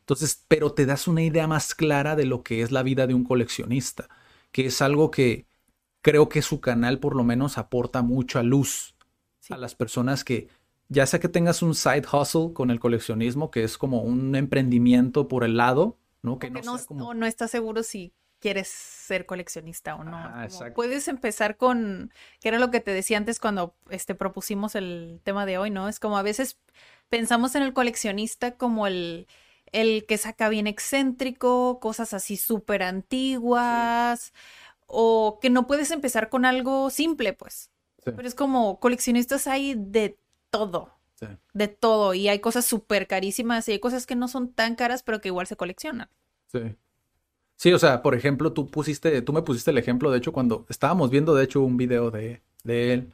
[0.00, 3.14] Entonces, pero te das una idea más clara de lo que es la vida de
[3.14, 4.08] un coleccionista,
[4.52, 5.46] que es algo que
[6.02, 8.94] creo que su canal por lo menos aporta mucha luz
[9.40, 9.54] Sí.
[9.54, 10.48] a las personas que,
[10.88, 15.28] ya sea que tengas un side hustle con el coleccionismo, que es como un emprendimiento
[15.28, 16.38] por el lado, ¿no?
[16.40, 17.24] Que no no, como...
[17.24, 18.12] estás seguro si
[18.46, 20.22] quieres ser coleccionista o no.
[20.22, 20.74] Como exacto.
[20.74, 25.46] puedes empezar con, que era lo que te decía antes cuando este, propusimos el tema
[25.46, 25.88] de hoy, ¿no?
[25.88, 26.56] Es como a veces
[27.08, 29.26] pensamos en el coleccionista como el,
[29.72, 34.32] el que saca bien excéntrico, cosas así súper antiguas,
[34.86, 37.72] o que no puedes empezar con algo simple, pues.
[38.04, 41.26] Sí, Pero es como coleccionistas hay de todo, sí.
[41.52, 45.02] de todo, y hay cosas súper carísimas y hay cosas que no son tan caras,
[45.02, 46.08] pero que igual se coleccionan.
[46.46, 46.76] Sí.
[47.56, 50.66] Sí, o sea, por ejemplo, tú pusiste, tú me pusiste el ejemplo, de hecho, cuando
[50.68, 53.12] estábamos viendo, de hecho, un video de, de él,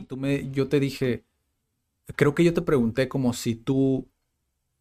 [0.00, 1.24] y tú me, yo te dije,
[2.16, 4.08] creo que yo te pregunté como si tú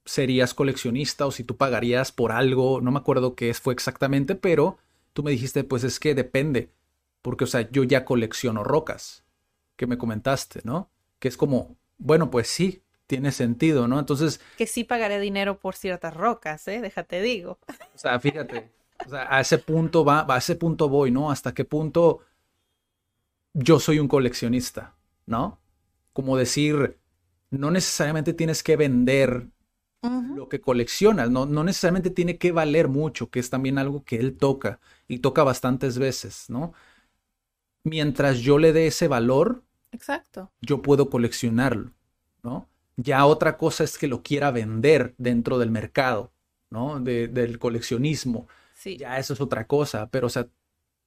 [0.05, 4.35] serías coleccionista o si tú pagarías por algo, no me acuerdo qué es, fue exactamente,
[4.35, 4.77] pero
[5.13, 6.69] tú me dijiste, pues es que depende,
[7.21, 9.23] porque, o sea, yo ya colecciono rocas,
[9.75, 10.89] que me comentaste, ¿no?
[11.19, 13.99] Que es como, bueno, pues sí, tiene sentido, ¿no?
[13.99, 16.81] Entonces, Que sí pagaré dinero por ciertas rocas, ¿eh?
[16.81, 17.59] Déjate digo.
[17.93, 18.71] O sea, fíjate,
[19.05, 21.31] o sea, a ese punto va, a ese punto voy, ¿no?
[21.31, 22.21] Hasta qué punto
[23.53, 25.59] yo soy un coleccionista, ¿no?
[26.13, 26.99] Como decir,
[27.49, 29.49] no necesariamente tienes que vender
[30.35, 34.17] lo que coleccionas, no, no necesariamente tiene que valer mucho, que es también algo que
[34.17, 36.73] él toca y toca bastantes veces, ¿no?
[37.83, 40.51] Mientras yo le dé ese valor, Exacto.
[40.61, 41.91] yo puedo coleccionarlo,
[42.43, 42.69] ¿no?
[42.97, 46.31] Ya otra cosa es que lo quiera vender dentro del mercado,
[46.69, 46.99] ¿no?
[46.99, 48.47] De- del coleccionismo.
[48.83, 48.97] Sí.
[48.97, 50.47] Ya eso es otra cosa, pero o sea,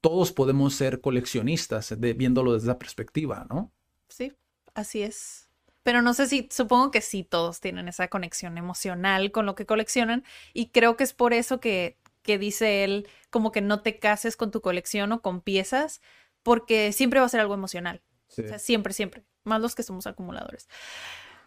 [0.00, 3.70] todos podemos ser coleccionistas de- viéndolo desde esa perspectiva, ¿no?
[4.08, 4.32] Sí,
[4.74, 5.48] así es.
[5.82, 9.66] Pero no sé si, supongo que sí, todos tienen esa conexión emocional con lo que
[9.66, 13.98] coleccionan y creo que es por eso que, que dice él como que no te
[13.98, 16.00] cases con tu colección o con piezas
[16.42, 18.02] porque siempre va a ser algo emocional.
[18.28, 18.42] Sí.
[18.42, 19.24] O sea, siempre, siempre.
[19.44, 20.66] Más los que somos acumuladores.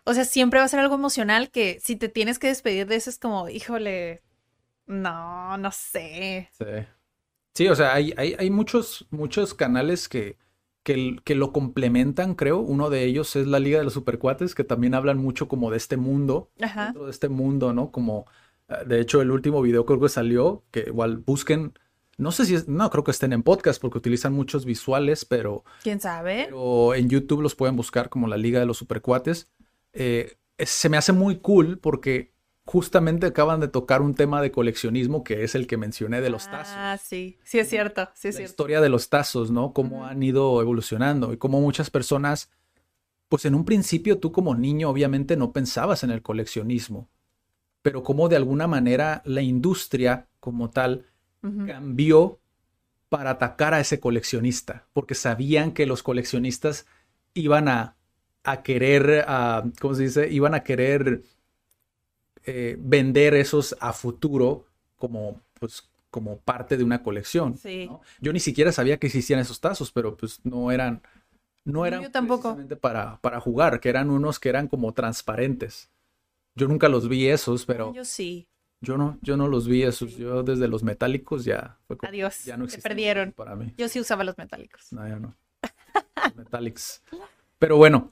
[0.05, 2.95] O sea, siempre va a ser algo emocional que si te tienes que despedir de
[2.95, 4.21] eso es como, híjole,
[4.89, 6.49] no, no sé.
[6.51, 6.65] Sí.
[7.53, 10.37] Sí, o sea, hay, hay, hay muchos, muchos canales que,
[10.83, 12.59] que, que lo complementan, creo.
[12.59, 15.77] Uno de ellos es la Liga de los Supercuates, que también hablan mucho como de
[15.77, 16.85] este mundo, Ajá.
[16.85, 17.91] dentro de este mundo, ¿no?
[17.91, 18.25] Como,
[18.67, 21.73] eh, de hecho, el último video creo que salió, que igual busquen,
[22.17, 25.63] no sé si es, no, creo que estén en podcast porque utilizan muchos visuales, pero,
[25.83, 26.45] ¿Quién sabe?
[26.45, 29.51] pero en YouTube los pueden buscar como la Liga de los Supercuates.
[29.93, 32.33] Eh, se me hace muy cool porque
[32.71, 36.45] justamente acaban de tocar un tema de coleccionismo que es el que mencioné de los
[36.51, 38.51] tazos Ah, sí, sí es cierto, sí es la cierto.
[38.51, 39.73] historia de los tazos, ¿no?
[39.73, 42.51] Cómo han ido evolucionando y cómo muchas personas,
[43.27, 47.09] pues en un principio tú como niño obviamente no pensabas en el coleccionismo,
[47.81, 51.05] pero cómo de alguna manera la industria como tal
[51.65, 52.39] cambió
[53.09, 56.85] para atacar a ese coleccionista, porque sabían que los coleccionistas
[57.33, 57.95] iban a,
[58.43, 60.29] a querer, a, ¿cómo se dice?
[60.31, 61.23] Iban a querer
[62.49, 64.65] eh, vender esos a futuro
[64.97, 67.57] como, pues, como parte de una colección.
[67.57, 67.85] Sí.
[67.87, 68.01] ¿no?
[68.19, 71.01] Yo ni siquiera sabía que existían esos tazos, pero pues no eran,
[71.65, 72.41] no eran yo tampoco.
[72.55, 75.89] precisamente para, para jugar, que eran unos que eran como transparentes.
[76.55, 78.47] Yo nunca los vi esos, pero Yo sí.
[78.81, 80.17] yo no, yo no los vi esos.
[80.17, 82.43] Yo desde los metálicos ya fue como, Adiós.
[82.43, 83.31] ya no existen perdieron.
[83.33, 83.73] para mí.
[83.77, 84.91] Yo sí usaba los metálicos.
[84.91, 85.35] No, ya no.
[86.25, 87.03] Los Metallics.
[87.59, 88.11] Pero bueno,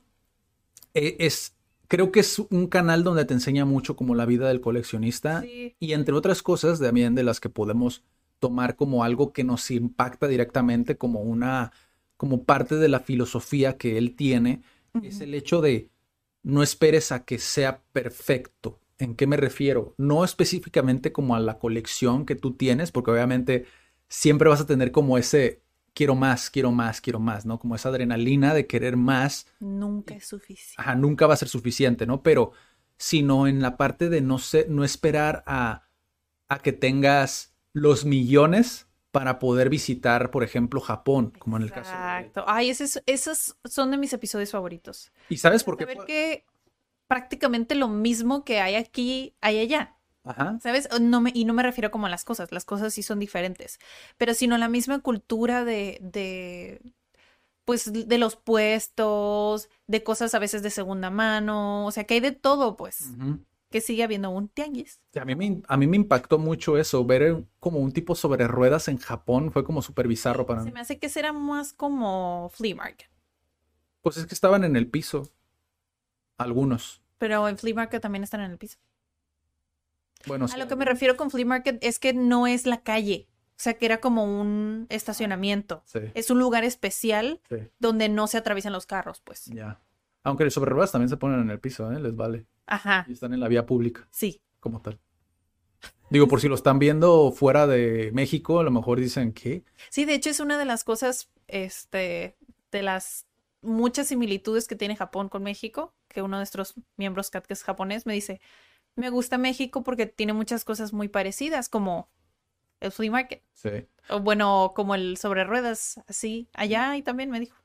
[0.93, 1.56] e- es,
[1.88, 5.76] creo que es un canal donde te enseña mucho como la vida del coleccionista Sí.
[5.80, 8.04] y entre otras cosas también de las que podemos
[8.39, 11.71] tomar como algo que nos impacta directamente como una
[12.17, 14.62] como parte de la filosofía que él tiene,
[15.04, 15.89] es el hecho de
[16.41, 18.80] no esperes a que sea perfecto.
[18.97, 19.93] ¿En qué me refiero?
[19.97, 23.65] No específicamente como a la colección que tú tienes, porque obviamente
[24.10, 25.62] siempre vas a tener como ese
[25.97, 27.57] quiero más, quiero más, quiero más, ¿no?
[27.57, 29.47] Como esa adrenalina de querer más.
[29.60, 30.75] Nunca es suficiente.
[30.77, 32.21] Ajá, nunca va a ser suficiente, ¿no?
[32.21, 32.51] Pero
[32.97, 34.38] sino en la parte de no,
[34.69, 35.88] no esperar a,
[36.49, 41.89] a que tengas los millones para poder visitar, por ejemplo, Japón, como en el caso.
[41.89, 42.43] Exacto.
[42.45, 45.12] Ay, esos, esos son de mis episodios favoritos.
[45.29, 45.86] ¿Y sabes por qué?
[45.86, 46.45] Ver que
[47.07, 49.96] prácticamente lo mismo que hay aquí, hay allá.
[50.27, 50.59] Ajá.
[50.61, 50.89] ¿Sabes?
[50.99, 53.79] No me, y no me refiero como a las cosas, las cosas sí son diferentes,
[54.17, 56.81] pero sino la misma cultura de, de
[57.63, 62.19] pues, de los puestos, de cosas a veces de segunda mano, o sea, que hay
[62.19, 63.09] de todo, pues
[63.69, 65.01] que sigue habiendo un tianguis.
[65.19, 68.87] A mí, me, a mí me impactó mucho eso, ver como un tipo sobre ruedas
[68.87, 70.69] en Japón fue como súper bizarro para mí.
[70.69, 73.09] Se me hace que será más como flea market.
[74.01, 75.29] Pues es que estaban en el piso,
[76.37, 77.01] algunos.
[77.17, 78.77] Pero en flea market también están en el piso.
[80.25, 83.27] Bueno, a lo que me refiero con flea market es que no es la calle.
[83.51, 85.84] O sea, que era como un estacionamiento.
[86.13, 87.41] Es un lugar especial
[87.80, 89.45] donde no se atraviesan los carros, pues.
[89.45, 89.80] Ya.
[90.23, 91.99] Aunque los sobre ruedas también se ponen en el piso, ¿eh?
[91.99, 92.45] Les vale.
[92.67, 93.06] Ajá.
[93.08, 94.08] Y están en la vía pública.
[94.12, 94.41] Sí.
[94.60, 94.99] Como tal.
[96.10, 99.63] Digo, por si lo están viendo fuera de México, a lo mejor dicen que.
[99.89, 102.38] Sí, de hecho es una de las cosas, este,
[102.71, 103.25] de las
[103.62, 107.63] muchas similitudes que tiene Japón con México, que uno de nuestros miembros CAT, que es
[107.63, 108.39] japonés, me dice,
[108.97, 112.10] me gusta México porque tiene muchas cosas muy parecidas, como
[112.79, 113.43] el flea market.
[113.53, 113.88] Sí.
[114.10, 117.57] O bueno, como el sobre ruedas, así, allá y también me dijo.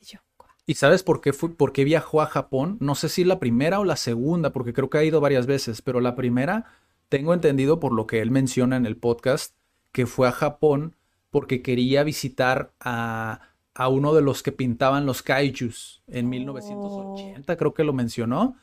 [0.00, 0.20] Y yo,
[0.68, 2.76] ¿Y sabes por qué, fue, por qué viajó a Japón?
[2.80, 5.80] No sé si la primera o la segunda, porque creo que ha ido varias veces,
[5.80, 6.64] pero la primera,
[7.08, 9.54] tengo entendido por lo que él menciona en el podcast,
[9.92, 10.96] que fue a Japón
[11.30, 13.40] porque quería visitar a,
[13.74, 18.56] a uno de los que pintaban los kaijus en 1980, creo que lo mencionó.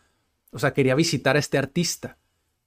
[0.54, 2.18] O sea, quería visitar a este artista.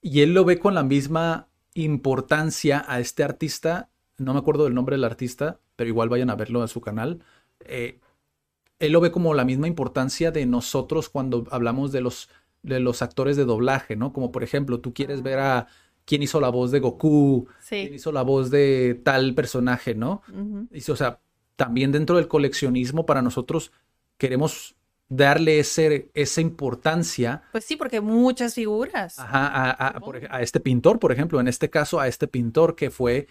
[0.02, 3.90] Y él lo ve con la misma importancia a este artista.
[4.18, 7.20] No me acuerdo del nombre del artista, pero igual vayan a verlo en su canal.
[7.60, 8.00] Eh,
[8.78, 12.28] él lo ve como la misma importancia de nosotros cuando hablamos de los,
[12.62, 14.12] de los actores de doblaje, ¿no?
[14.12, 15.66] Como por ejemplo, tú quieres ver a
[16.04, 20.22] quién hizo la voz de Goku, quién hizo la voz de tal personaje, ¿no?
[20.70, 21.20] y, o sea,
[21.56, 23.72] también dentro del coleccionismo para nosotros
[24.18, 24.75] queremos
[25.08, 27.42] darle ese, esa importancia.
[27.52, 29.18] Pues sí, porque muchas figuras.
[29.18, 32.90] Ajá, a, a, a, este pintor, por ejemplo, en este caso, a este pintor que
[32.90, 33.26] fue...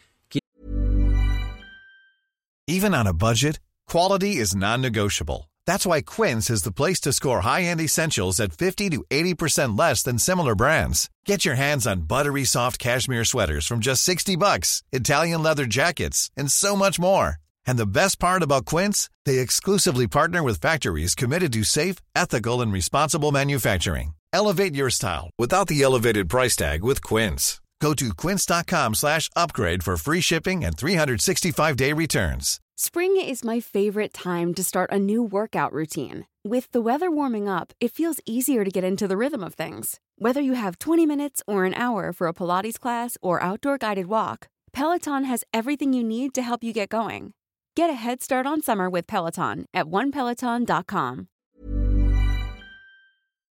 [2.67, 3.59] Even on a budget.
[3.87, 5.51] Quality is non-negotiable.
[5.67, 10.01] That's why Quince is the place to score high-end essentials at 50 to 80% less
[10.01, 11.09] than similar brands.
[11.25, 16.31] Get your hands on buttery soft cashmere sweaters from just 60 bucks, Italian leather jackets,
[16.35, 17.37] and so much more.
[17.67, 22.61] And the best part about Quince, they exclusively partner with factories committed to safe, ethical,
[22.61, 24.13] and responsible manufacturing.
[24.33, 27.61] Elevate your style without the elevated price tag with Quince.
[27.81, 32.59] Go to quince.com slash upgrade for free shipping and 365-day returns.
[32.77, 36.25] Spring is my favorite time to start a new workout routine.
[36.43, 39.99] With the weather warming up, it feels easier to get into the rhythm of things.
[40.17, 44.07] Whether you have 20 minutes or an hour for a Pilates class or outdoor guided
[44.07, 47.33] walk, Peloton has everything you need to help you get going.
[47.77, 51.27] Get a head start on summer with Peloton at onepeloton.com.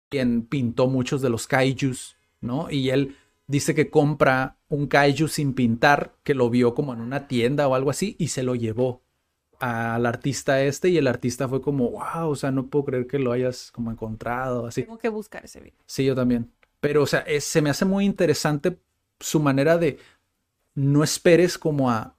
[0.09, 2.71] Quien pintó muchos de los kaijus, ¿no?
[2.71, 3.17] Y él
[3.49, 7.75] dice que compra un kaiju sin pintar, que lo vio como en una tienda o
[7.75, 9.03] algo así, y se lo llevó
[9.59, 13.19] al artista este y el artista fue como, wow, o sea, no puedo creer que
[13.19, 14.85] lo hayas como encontrado, así.
[14.85, 15.81] Tengo que buscar ese video.
[15.87, 16.49] Sí, yo también.
[16.79, 18.79] Pero, o sea, se me hace muy interesante
[19.19, 19.99] su manera de
[20.77, 22.15] no esperes como a,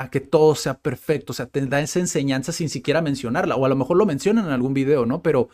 [0.00, 3.66] a, que todo sea perfecto, o sea, te da esa enseñanza sin siquiera mencionarla, o
[3.66, 5.22] a lo mejor lo mencionan en algún video, ¿no?
[5.22, 5.50] Pero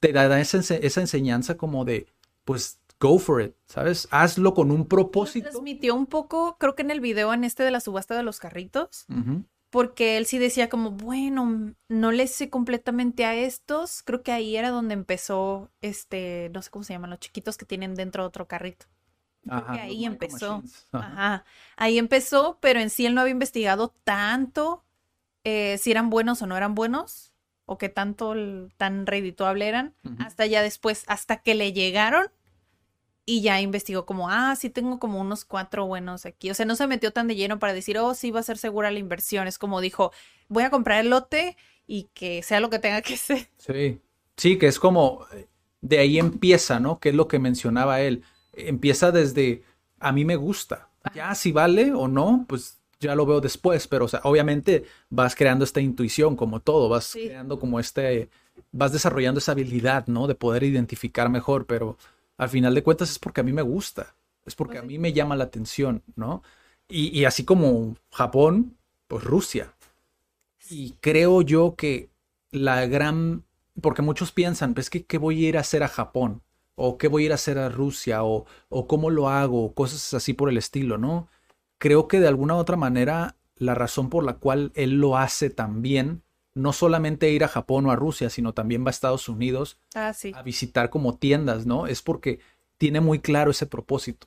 [0.00, 2.06] te da esa, esa enseñanza como de,
[2.44, 4.08] pues, go for it, ¿sabes?
[4.10, 5.50] Hazlo con un propósito.
[5.50, 8.38] Transmitió un poco, creo que en el video en este de la subasta de los
[8.38, 9.06] carritos,
[9.70, 14.02] porque él sí decía como, bueno, no le sé completamente a estos.
[14.02, 17.66] Creo que ahí era donde empezó, este, no sé cómo se llaman, los chiquitos que
[17.66, 18.86] tienen dentro otro carrito.
[19.48, 20.62] Ajá, ahí empezó.
[20.92, 21.44] Ajá.
[21.76, 24.84] Ahí empezó, pero en sí él no había investigado tanto
[25.44, 27.32] eh, si eran buenos o no eran buenos,
[27.64, 28.34] o qué tanto
[28.76, 32.26] tan redituable eran, hasta ya después, hasta que le llegaron
[33.24, 36.50] y ya investigó como, ah, sí tengo como unos cuatro buenos aquí.
[36.50, 38.58] O sea, no se metió tan de lleno para decir, oh, sí va a ser
[38.58, 39.46] segura la inversión.
[39.46, 40.12] Es como dijo,
[40.48, 43.48] voy a comprar el lote y que sea lo que tenga que ser.
[43.58, 44.00] Sí,
[44.36, 45.24] sí, que es como,
[45.80, 46.98] de ahí empieza, ¿no?
[46.98, 48.24] Que es lo que mencionaba él.
[48.52, 49.62] Empieza desde,
[50.00, 50.88] a mí me gusta.
[51.14, 55.34] Ya si vale o no, pues ya lo veo después, pero o sea, obviamente vas
[55.34, 57.26] creando esta intuición como todo, vas Sí.
[57.26, 58.30] creando como este,
[58.70, 60.26] vas desarrollando esa habilidad, ¿no?
[60.26, 61.96] De poder identificar mejor, pero
[62.36, 64.14] al final de cuentas es porque a mí me gusta,
[64.46, 64.88] es porque Pues a sí.
[64.88, 66.42] mí me llama la atención, ¿no?
[66.88, 68.76] Y, y así como Japón,
[69.08, 69.74] pues Rusia.
[70.70, 72.10] Y creo yo que
[72.50, 73.44] la gran,
[73.80, 76.42] porque muchos piensan, pues que qué voy a ir a hacer a Japón,
[76.74, 80.14] o qué voy a ir a hacer a Rusia, o, o cómo lo hago, cosas
[80.14, 81.28] así por el estilo, ¿no?
[81.78, 85.50] Creo que de alguna u otra manera la razón por la cual él lo hace
[85.50, 86.22] también,
[86.54, 90.12] no solamente ir a Japón o a Rusia, sino también va a Estados Unidos Ah,
[90.12, 90.32] sí.
[90.34, 91.86] a visitar como tiendas, ¿no?
[91.86, 92.40] Es porque
[92.78, 94.26] tiene muy claro ese propósito,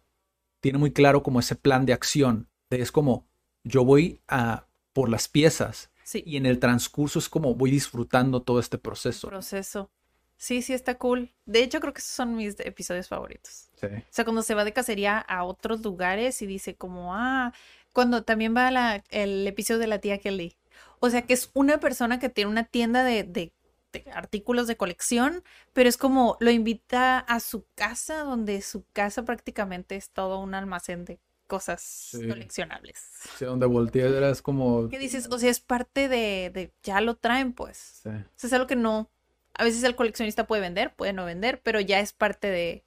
[0.61, 3.25] tiene muy claro como ese plan de acción, es como
[3.63, 6.23] yo voy a por las piezas Sí.
[6.25, 9.27] y en el transcurso es como voy disfrutando todo este proceso.
[9.27, 9.89] proceso.
[10.37, 11.31] Sí, sí, está cool.
[11.45, 13.69] De hecho, creo que esos son mis episodios favoritos.
[13.79, 13.87] Sí.
[13.87, 17.53] O sea, cuando se va de cacería a otros lugares y dice como, ah,
[17.93, 20.57] cuando también va la- el episodio de la tía Kelly.
[20.99, 23.53] O sea, que es una persona que tiene una tienda de, de-
[23.93, 29.23] de artículos de colección, pero es como lo invita a su casa, donde su casa
[29.23, 31.17] prácticamente es todo un almacén de
[31.47, 32.27] cosas Sí.
[32.27, 32.97] coleccionables.
[33.37, 34.89] Sí, donde volteas eras como...
[34.89, 35.29] ¿Qué dices?
[35.31, 38.01] O sea, es parte de, de ya lo traen, pues.
[38.03, 38.09] Sí.
[38.09, 39.09] O sea, es algo que no.
[39.57, 42.83] A veces el coleccionista puede vender, puede no vender, pero ya es parte de,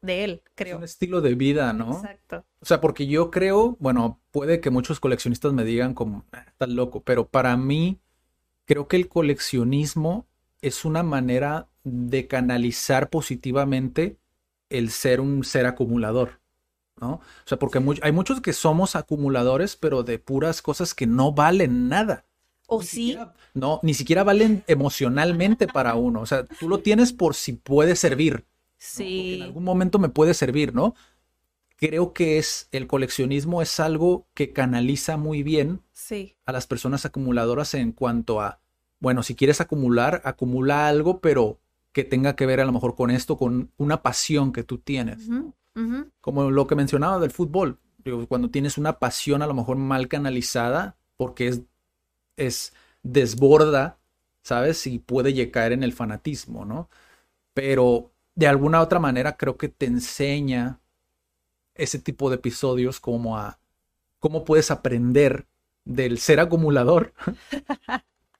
[0.00, 0.76] de él, Es creo.
[0.78, 1.92] un estilo de vida, ¿no?
[1.96, 2.44] Exacto.
[2.60, 6.68] O sea, porque yo creo, bueno, puede que muchos coleccionistas me digan como, "Ah, estás
[6.68, 8.00] loco, pero para mí
[8.66, 10.26] creo que el coleccionismo
[10.60, 14.18] es una manera de canalizar positivamente
[14.70, 16.40] el ser un ser acumulador,
[17.00, 17.14] ¿no?
[17.14, 21.88] O sea, porque hay muchos que somos acumuladores, pero de puras cosas que no valen
[21.88, 22.24] nada.
[22.66, 26.20] O Ni sí, siquiera- no, ni siquiera valen emocionalmente para uno.
[26.20, 28.34] O sea, tú lo tienes por si puede servir.
[28.36, 28.44] ¿no?
[28.78, 29.34] Sí.
[29.36, 30.94] en algún momento me puede servir, ¿no?
[31.76, 36.34] Creo que es el coleccionismo es algo que canaliza muy bien Sí.
[36.46, 38.58] a las personas acumuladoras en cuanto a,
[38.98, 41.60] bueno, si quieres acumular, acumula algo, pero
[41.92, 45.28] que tenga que ver a lo mejor con esto, con una pasión que tú tienes.
[46.20, 47.78] Como lo que mencionaba del fútbol.
[48.04, 51.60] Digo, cuando tienes una pasión a lo mejor mal canalizada, porque es,
[52.36, 52.72] es
[53.02, 53.98] desborda,
[54.42, 54.86] ¿sabes?
[54.86, 56.88] Y puede caer en el fanatismo, ¿no?
[57.54, 60.80] Pero de alguna otra manera creo que te enseña
[61.74, 63.58] ese tipo de episodios como a
[64.20, 65.46] cómo puedes aprender
[65.84, 67.14] del ser acumulador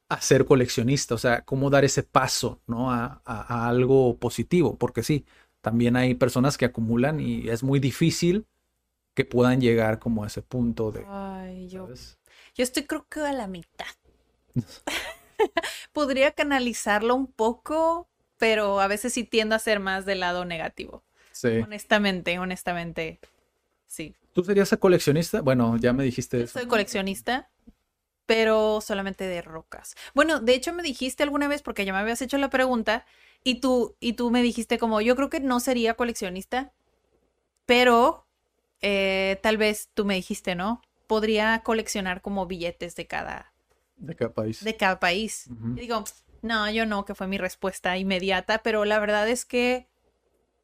[0.09, 2.90] a ser coleccionista, o sea, cómo dar ese paso, ¿no?
[2.93, 5.24] A, a- a algo positivo, porque sí,
[5.61, 8.47] también hay personas que acumulan y es muy difícil
[9.14, 12.18] que puedan llegar como a ese punto de, Ay, yo, ¿sabes?
[12.55, 13.86] Yo estoy creo que a la mitad.
[15.92, 21.03] Podría canalizarlo un poco, pero a veces sí tiendo a ser más del lado negativo.
[21.32, 21.59] Sí.
[21.59, 23.18] Honestamente, honestamente,
[23.86, 24.14] sí.
[24.32, 25.40] ¿Tú serías coleccionista?
[25.40, 26.59] Bueno, ya me dijiste Yo eso.
[26.59, 27.50] soy coleccionista,
[28.26, 29.94] pero solamente de rocas.
[30.14, 33.05] Bueno, de hecho me dijiste alguna vez, porque ya me habías hecho la pregunta,
[33.44, 36.72] y tú, y tú me dijiste como, yo creo que no sería coleccionista,
[37.66, 38.26] pero
[38.80, 40.82] eh, tal vez tú me dijiste, ¿no?
[41.12, 43.52] Podría coleccionar como billetes de cada,
[43.96, 44.64] ¿De qué país?
[44.64, 45.50] de cada país.
[45.76, 46.04] Y digo,
[46.40, 49.88] no, yo no, que fue mi respuesta inmediata, pero la verdad es que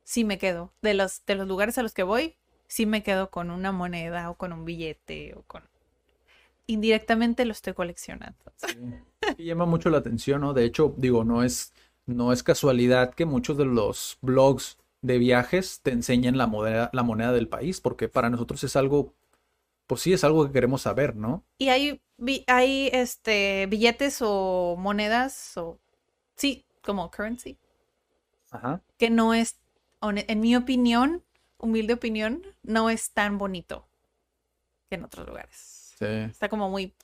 [0.05, 0.73] sí me quedo.
[0.81, 2.37] De los, de los lugares a los que voy,
[2.67, 5.65] sí me quedo con una moneda o con un billete o con...
[6.67, 8.39] Indirectamente lo estoy coleccionando.
[8.57, 8.79] Sí.
[9.37, 10.55] Y llama mucho la atención, ¿no?
[10.55, 11.75] De hecho, digo, no es,
[12.07, 17.03] no es casualidad que muchos de los blogs de viajes te enseñen la moneda, la
[17.03, 19.15] moneda del país, porque para nosotros es algo,
[19.89, 21.43] pues sí, es algo que queremos saber, ¿no?
[21.57, 22.01] Y hay,
[22.47, 25.81] hay este, billetes o monedas o...
[26.37, 27.57] Sí, como currency,
[28.51, 28.81] Ajá.
[28.99, 29.57] que no es,
[30.03, 31.25] en mi opinión,
[31.59, 33.89] humilde opinión, no es tan bonito
[34.89, 35.95] que en otros lugares.
[35.99, 36.95] Sí, Está como muy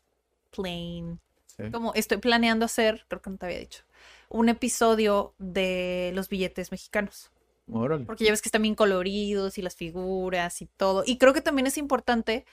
[0.51, 1.19] plain.
[1.57, 1.65] sí.
[1.73, 3.83] Como estoy planeando hacer, creo que no te había dicho,
[4.29, 7.33] un episodio de los billetes mexicanos.
[7.73, 8.05] Órale.
[8.05, 11.03] Porque ya ves que están bien coloridos y las figuras y todo.
[11.07, 12.45] Y creo que también es importante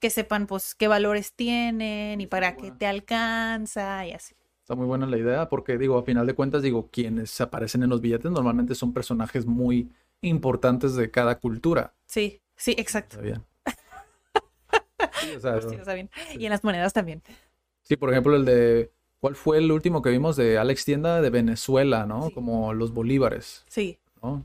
[0.00, 4.34] que sepan pues qué valores tienen y para qué te alcanza y así.
[4.62, 7.88] Está muy buena la idea, porque digo, a final de cuentas, digo, quienes aparecen en
[7.90, 9.90] los billetes normalmente son personajes muy
[10.20, 11.94] importantes de cada cultura.
[12.06, 13.16] Sí, sí, exacto.
[13.16, 13.44] Está bien.
[15.20, 16.10] Sí, o sea, Sí, está bien.
[16.38, 17.22] Y en las monedas también.
[17.82, 18.90] Sí, por ejemplo, el de.
[19.20, 22.28] ¿Cuál fue el último que vimos de Alex Tienda de Venezuela, ¿no?
[22.28, 22.34] Sí.
[22.34, 23.98] Como los bolívares, Sí.
[24.22, 24.44] ¿no?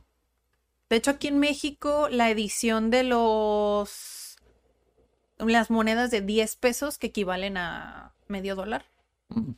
[0.89, 4.12] De hecho, aquí en México, la edición de los...
[5.37, 8.85] Las monedas de 10 pesos, que equivalen a medio dólar,
[9.29, 9.51] Mm,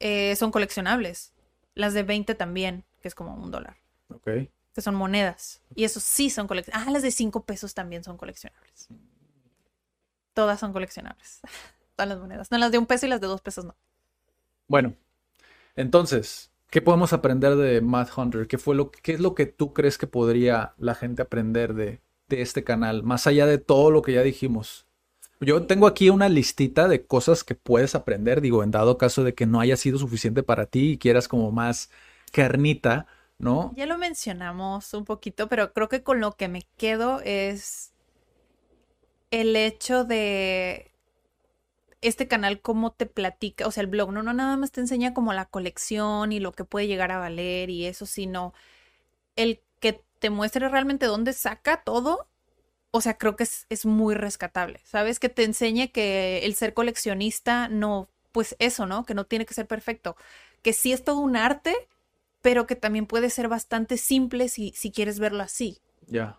[0.00, 1.32] eh, son coleccionables.
[1.74, 3.76] Las de 20 también, que es como un dólar,
[4.14, 4.28] Ok.
[4.74, 5.60] que son monedas.
[5.74, 6.88] Y esos sí son coleccionables.
[6.88, 8.88] Ah, las de 5 pesos también son coleccionables.
[10.34, 11.40] Todas son coleccionables.
[11.96, 12.50] todas las monedas.
[12.50, 13.74] No, las de un peso y las de dos pesos no.
[14.68, 14.94] Bueno,
[15.76, 18.48] entonces, ¿qué podemos aprender de Matt Hunter?
[18.48, 22.00] ¿Qué, fue lo, ¿Qué es lo que tú crees que podría la gente aprender de,
[22.28, 23.04] de este canal?
[23.04, 24.87] Más allá de todo lo que ya dijimos.
[25.40, 29.34] Yo tengo aquí una listita de cosas que puedes aprender, digo, en dado caso de
[29.34, 31.90] que no haya sido suficiente para ti y quieras como más
[32.32, 33.06] carnita,
[33.38, 33.72] ¿no?
[33.76, 37.92] Ya lo mencionamos un poquito, pero creo que con lo que me quedo es
[39.30, 40.90] el hecho de
[42.00, 45.14] este canal, cómo te platica, o sea, el blog, no, no nada más te enseña
[45.14, 48.54] como la colección y lo que puede llegar a valer y eso, sino
[49.36, 52.28] el que te muestre realmente dónde saca todo
[52.90, 55.18] o sea, creo que es, es, muy rescatable, ¿sabes?
[55.18, 59.04] Que te enseñe que el ser coleccionista no, pues eso, ¿no?
[59.04, 60.16] Que no tiene que ser perfecto,
[60.62, 61.74] que sí es todo un arte,
[62.40, 65.80] pero que también puede ser bastante simple si, si quieres verlo así.
[66.06, 66.38] Ya.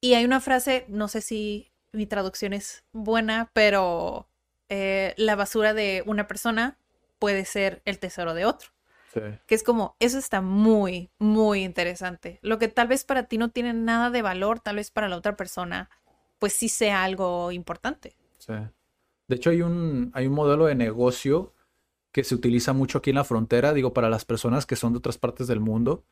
[0.00, 4.28] Y hay una frase, no sé si mi traducción es buena, pero
[4.68, 6.76] eh, la basura de una persona
[7.18, 8.73] puede ser el tesoro de otro.
[9.46, 12.38] Que es como, eso está muy, muy interesante.
[12.42, 15.16] Lo que tal vez para ti no tiene nada de valor, tal vez para la
[15.16, 15.90] otra persona,
[16.38, 18.16] pues sí sea algo importante.
[18.38, 18.54] Sí.
[19.28, 21.54] De hecho, hay un, hay un modelo de negocio
[22.12, 24.98] que se utiliza mucho aquí en la frontera, digo, para las personas que son de
[24.98, 26.04] otras partes del mundo.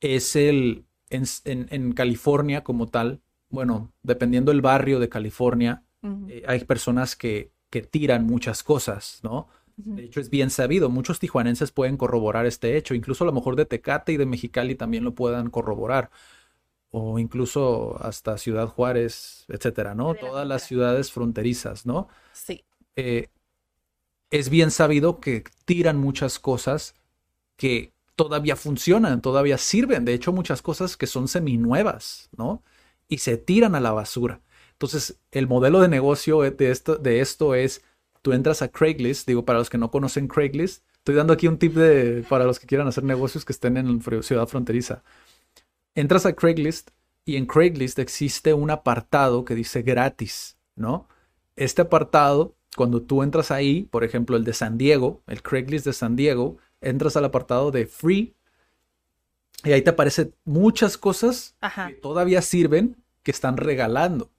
[0.00, 5.84] Es el, en, en, California como tal, bueno, dependiendo del barrio de California,
[6.28, 9.48] eh, hay personas que, que tiran muchas cosas, ¿no?
[9.76, 10.88] De hecho, es bien sabido.
[10.88, 12.94] Muchos tijuanenses pueden corroborar este hecho.
[12.94, 16.10] Incluso a lo mejor de Tecate y de Mexicali también lo puedan corroborar.
[16.90, 20.14] O incluso hasta Ciudad Juárez, etcétera, ¿no?
[20.14, 22.08] Todas las ciudades fronterizas, ¿no?
[22.32, 22.64] Sí.
[22.94, 23.28] Eh,
[24.30, 26.94] es bien sabido que tiran muchas cosas
[27.56, 30.04] que todavía funcionan, todavía sirven.
[30.04, 32.62] De hecho, muchas cosas que son seminuevas, ¿no?
[33.08, 34.40] Y se tiran a la basura.
[34.72, 37.82] Entonces, el modelo de negocio de esto, de esto es
[38.24, 41.58] tú entras a Craigslist, digo, para los que no conocen Craigslist, estoy dando aquí un
[41.58, 45.02] tip de, para los que quieran hacer negocios que estén en ciudad fronteriza.
[45.94, 46.88] Entras a Craigslist
[47.26, 51.06] y en Craigslist existe un apartado que dice gratis, ¿no?
[51.54, 55.92] Este apartado, cuando tú entras ahí, por ejemplo, el de San Diego, el Craigslist de
[55.92, 58.34] San Diego, entras al apartado de free
[59.64, 64.30] y ahí te aparecen muchas cosas que todavía sirven que están regalando.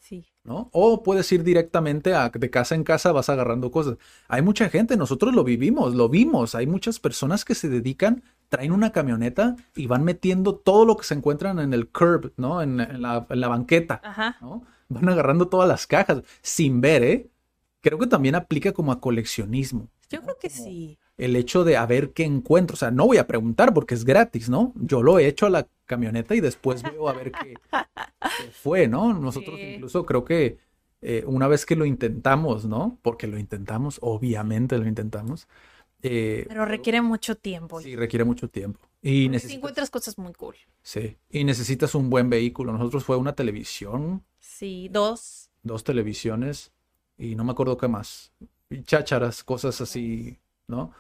[0.46, 0.70] ¿No?
[0.72, 3.98] O puedes ir directamente a, de casa en casa, vas agarrando cosas.
[4.28, 6.56] Hay mucha gente, nosotros lo vivimos, lo vimos.
[6.56, 11.04] Hay muchas personas que se dedican, traen una camioneta y van metiendo todo lo que
[11.04, 12.62] se encuentran en el curb, ¿no?
[12.62, 14.02] En, la, banqueta,
[14.40, 14.64] ¿no?
[14.88, 17.30] Van agarrando todas las cajas sin ver, ¿eh?
[17.82, 19.90] Creo que también aplica como a coleccionismo.
[20.10, 22.76] Yo creo que sí el hecho de a ver qué encuentro.
[22.76, 24.74] O sea, no voy a preguntar porque es gratis, ¿no?
[24.76, 27.56] Yo lo he hecho a la camioneta y después veo a ver qué,
[28.52, 29.14] fue, ¿no?
[29.14, 30.58] Nosotros incluso creo que
[31.02, 32.98] eh, una vez que lo intentamos, ¿no?
[33.02, 35.48] Porque lo intentamos, obviamente lo intentamos.
[36.02, 37.82] Eh, Pero requiere mucho tiempo.
[37.82, 38.80] Sí, requiere mucho tiempo.
[39.02, 40.56] Y necesitas, encuentras cosas muy cool.
[40.82, 42.74] Sí, y necesitas un buen vehículo.
[42.74, 44.24] Nosotros fue una televisión.
[44.40, 45.50] Sí, dos.
[45.64, 46.72] Dos televisiones
[47.18, 48.32] y no me acuerdo qué más.
[48.70, 50.92] Y chácharas, cosas así, ¿no?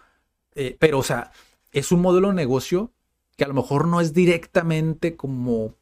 [0.55, 1.31] Eh, pero, o sea,
[1.71, 2.91] es un modelo de negocio
[3.37, 5.75] que a lo mejor no es directamente como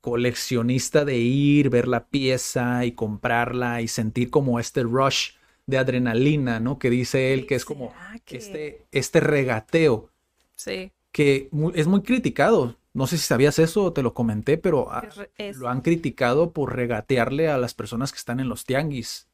[0.00, 5.30] coleccionista de ir, ver la pieza y comprarla y sentir como este rush
[5.66, 6.78] de adrenalina, ¿no?
[6.78, 7.94] Que dice él que es como
[8.26, 10.10] este, este regateo.
[10.56, 10.90] Sí.
[11.12, 12.76] Que es muy criticado.
[12.94, 14.90] No sé si sabías eso o te lo comenté, pero
[15.54, 19.28] lo han criticado por regatearle a las personas que están en los tianguis.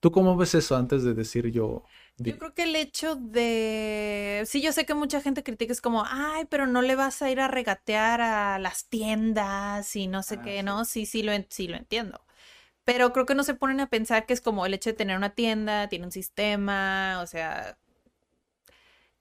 [0.00, 1.84] ¿Tú cómo ves eso antes de decir yo?
[2.16, 4.44] Yo creo que el hecho de...
[4.46, 7.30] Sí, yo sé que mucha gente critica, es como, ay, pero no le vas a
[7.30, 10.84] ir a regatear a las tiendas y no sé ah, qué, ¿no?
[10.84, 12.24] Sí, sí lo, sí lo entiendo.
[12.84, 15.16] Pero creo que no se ponen a pensar que es como el hecho de tener
[15.16, 17.78] una tienda, tiene un sistema, o sea...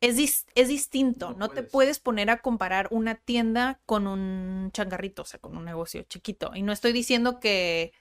[0.01, 5.25] Es, es distinto, no, te puedes poner a comparar una tienda con un changarrito, o
[5.25, 6.51] sea, con un negocio chiquito.
[6.53, 7.93] Y no estoy diciendo que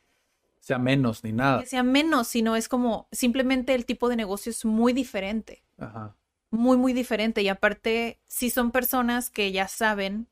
[0.63, 1.61] sea menos ni nada.
[1.61, 5.65] Que sea menos, sino es como simplemente el tipo de negocio es muy diferente.
[5.77, 6.15] Ajá.
[6.51, 7.43] Muy, muy diferente.
[7.43, 10.29] Y aparte, si son personas que ya saben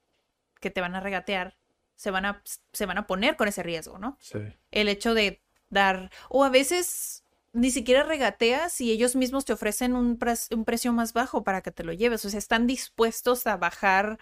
[0.60, 1.56] que te van a regatear,
[1.96, 4.16] se van a, se van a poner con ese riesgo, ¿no?
[4.20, 4.38] Sí.
[4.70, 9.96] El hecho de dar, o a veces ni siquiera regateas y ellos mismos te ofrecen
[9.96, 10.16] un,
[10.52, 12.24] un precio más bajo para que te lo lleves.
[12.24, 14.20] O sea, están dispuestos a bajar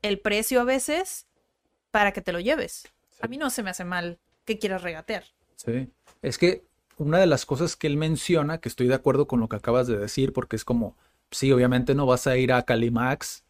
[0.00, 1.26] el precio a veces
[1.90, 2.88] para que te lo lleves.
[3.20, 5.24] A mí no se me hace mal que quieras regatear.
[5.64, 5.88] Sí.
[6.22, 6.64] Es que
[6.96, 9.86] una de las cosas que él menciona, que estoy de acuerdo con lo que acabas
[9.86, 10.96] de decir, porque es como,
[11.30, 13.44] sí, obviamente no vas a ir a Calimax,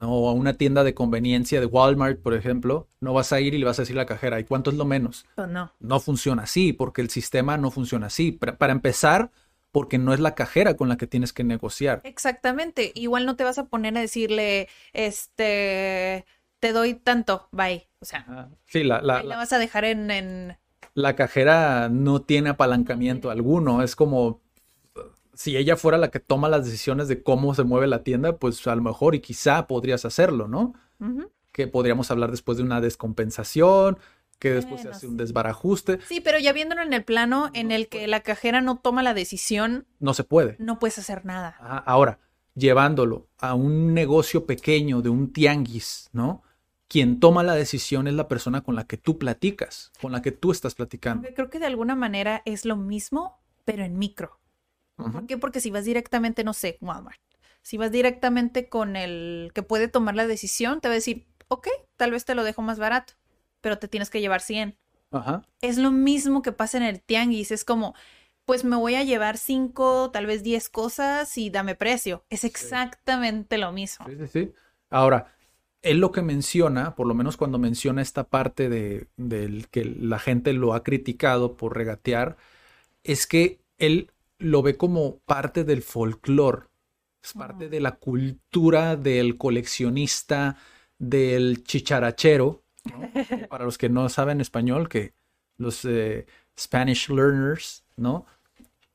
[0.00, 0.12] ¿no?
[0.12, 3.58] O a una tienda de conveniencia de Walmart, por ejemplo, no vas a ir y
[3.58, 5.24] le vas a decir a la cajera, ¿y cuánto es lo menos?
[5.34, 5.72] Pues no.
[5.80, 8.32] No funciona así, porque el sistema no funciona así.
[8.32, 9.30] Para, para empezar,
[9.72, 12.00] porque no es la cajera con la que tienes que negociar.
[12.04, 12.92] Exactamente.
[12.94, 16.26] Igual no te vas a poner a decirle, este,
[16.60, 17.88] te doy tanto, bye.
[18.00, 18.50] O sea.
[18.66, 20.56] Sí, la, la, la la- vas a dejar en, en...
[20.94, 23.82] la cajera no tiene apalancamiento alguno.
[23.82, 24.40] Es como
[25.34, 28.64] si ella fuera la que toma las decisiones de cómo se mueve la tienda, pues
[28.66, 30.74] a lo mejor y quizá podrías hacerlo, ¿no?
[31.52, 33.98] Que podríamos hablar después de una descompensación,
[34.38, 35.98] que después se hace un desbarajuste.
[36.08, 39.14] Sí, pero ya viéndolo en el plano en el que la cajera no toma la
[39.14, 40.56] decisión, No se puede.
[40.58, 41.56] no puedes hacer nada.
[41.60, 42.18] Ajá, Ahora,
[42.54, 46.42] llevándolo a un negocio pequeño de un tianguis, ¿no?
[46.88, 50.32] Quien toma la decisión es la persona con la que tú platicas, con la que
[50.32, 51.28] tú estás platicando.
[51.34, 54.38] Creo que de alguna manera es lo mismo, pero en micro.
[54.96, 55.38] ¿Por qué?
[55.38, 57.20] Porque si vas directamente, no sé, Walmart,
[57.62, 61.68] si vas directamente con el que puede tomar la decisión, te va a decir, ok,
[61.96, 63.14] tal vez te lo dejo más barato,
[63.60, 64.78] pero te tienes que llevar 100.
[65.10, 65.42] Ajá.
[65.62, 67.94] Es lo mismo que pasa en el tianguis, es como,
[68.44, 72.24] pues me voy a llevar 5, tal vez 10 cosas y dame precio.
[72.28, 74.06] Es exactamente lo mismo.
[74.06, 74.52] Sí, sí, sí.
[74.90, 75.33] Ahora,
[75.84, 79.06] él lo que menciona, por lo menos cuando menciona esta parte de,
[79.70, 82.36] que la gente lo ha criticado por regatear,
[83.04, 86.64] es que él lo ve como parte del folclore,
[87.22, 90.56] es parte de la cultura del coleccionista,
[90.98, 92.64] del chicharachero,
[93.48, 95.14] Para los que no saben español, que
[95.56, 96.26] los eh,
[96.58, 98.26] Spanish learners, ¿no?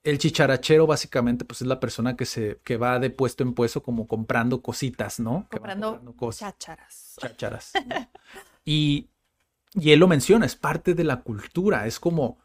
[0.03, 3.83] El chicharachero básicamente pues es la persona que se que va de puesto en puesto
[3.83, 5.33] como comprando cositas, ¿no?
[5.43, 7.15] Va Comprando cosas, chácharas.
[7.19, 7.71] chácharas.
[7.85, 7.95] ¿no?
[8.65, 9.09] Y,
[9.73, 12.37] y él lo menciona, es parte de la cultura, es como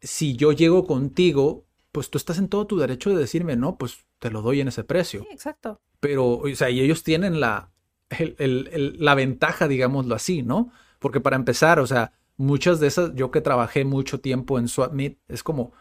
[0.00, 4.04] si yo llego contigo, pues tú estás en todo tu derecho de decirme, no, pues
[4.18, 5.22] te lo doy en ese precio.
[5.22, 5.80] Sí, exacto.
[6.00, 7.70] Pero, o sea, y ellos tienen la,
[8.10, 10.70] el- el- el- la ventaja, digámoslo así, ¿no?
[10.98, 15.18] Porque para empezar, o sea, muchas de esas, yo que trabajé mucho tiempo en SwapMeet,
[15.28, 15.72] es como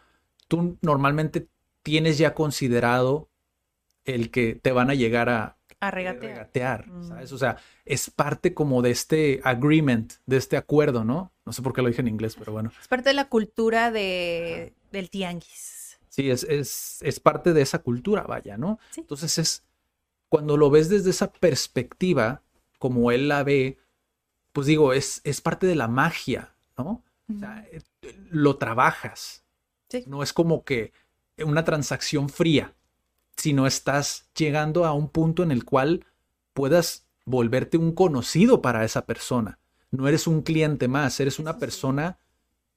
[0.48, 1.48] tú normalmente
[1.84, 3.30] tienes ya considerado
[4.06, 6.32] el que te van a llegar a A regatear.
[6.34, 7.08] regatear, Mm.
[7.08, 7.32] ¿sabes?
[7.32, 11.32] O sea, es parte como de este agreement, de este acuerdo, ¿no?
[11.46, 12.72] No sé por qué lo dije en inglés, pero bueno.
[12.82, 16.00] Es parte de la cultura de, del tianguis.
[16.10, 18.80] Sí, es, es, es parte de esa cultura, vaya, ¿no?
[18.92, 19.02] Sí.
[19.02, 19.64] Entonces es,
[20.30, 22.42] cuando lo ves desde esa perspectiva,
[22.80, 23.78] como él la ve,
[24.52, 27.04] pues digo, es, es parte de la magia, ¿no?
[27.34, 27.82] O sea, eh,
[28.30, 29.44] lo trabajas.
[29.90, 30.04] Sí.
[30.08, 30.92] No es como que
[31.38, 32.74] una transacción fría,
[33.36, 36.06] sino estás llegando a un punto en el cual
[36.54, 39.60] puedas volverte un conocido para esa persona.
[39.92, 42.18] No eres un cliente más, eres una persona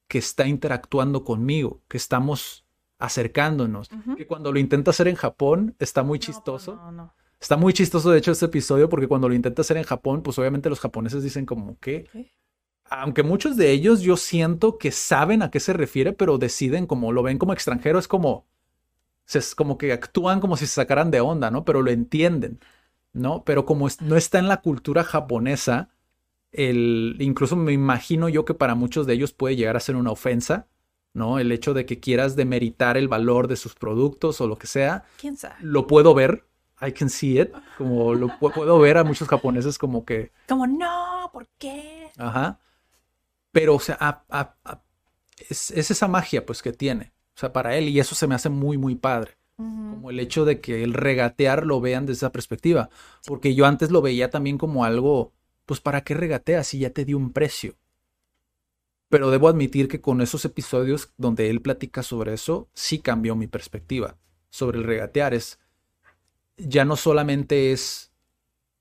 [0.08, 2.64] que está interactuando conmigo, que estamos
[2.98, 3.88] acercándonos.
[4.16, 6.76] Que cuando lo intenta hacer en Japón está muy No, chistoso.
[6.76, 7.14] no, no.
[7.40, 10.38] Está muy chistoso, de hecho, este episodio, porque cuando lo intenta hacer en Japón, pues
[10.38, 12.30] obviamente los japoneses dicen como que, ¿Qué?
[12.90, 17.12] Aunque muchos de ellos yo siento que saben a qué se refiere, pero deciden como
[17.12, 18.46] lo ven como extranjero, es como,
[19.32, 21.64] es como que actúan como si se sacaran de onda, ¿no?
[21.64, 22.60] Pero lo entienden,
[23.12, 23.44] ¿no?
[23.44, 25.90] Pero como no está en la cultura japonesa,
[26.52, 30.10] el, incluso me imagino yo que para muchos de ellos puede llegar a ser una
[30.10, 30.66] ofensa,
[31.14, 31.38] ¿no?
[31.38, 35.04] El hecho de que quieras demeritar el valor de sus productos o lo que sea,
[35.16, 35.56] ¿Quién sabe?
[35.62, 36.44] lo puedo ver,
[36.82, 40.66] I can see it, como lo pu- puedo ver a muchos japoneses como que, Como,
[40.66, 42.10] no, ¿por qué?
[42.18, 42.58] ajá,
[43.52, 44.82] pero o sea, a- a- a-
[45.48, 48.34] es, es esa magia pues que tiene, o sea, para él y eso se me
[48.34, 52.32] hace muy, muy padre, como el hecho de que el regatear lo vean desde esa
[52.32, 52.90] perspectiva,
[53.26, 55.32] porque yo antes lo veía también como algo,
[55.66, 57.76] pues, ¿para qué regateas si ya te di un precio?
[59.08, 63.48] Pero debo admitir que con esos episodios donde él platica sobre eso, sí cambió mi
[63.48, 64.16] perspectiva
[64.50, 65.34] sobre el regatear.
[65.34, 65.58] Es
[66.56, 68.12] ya no solamente es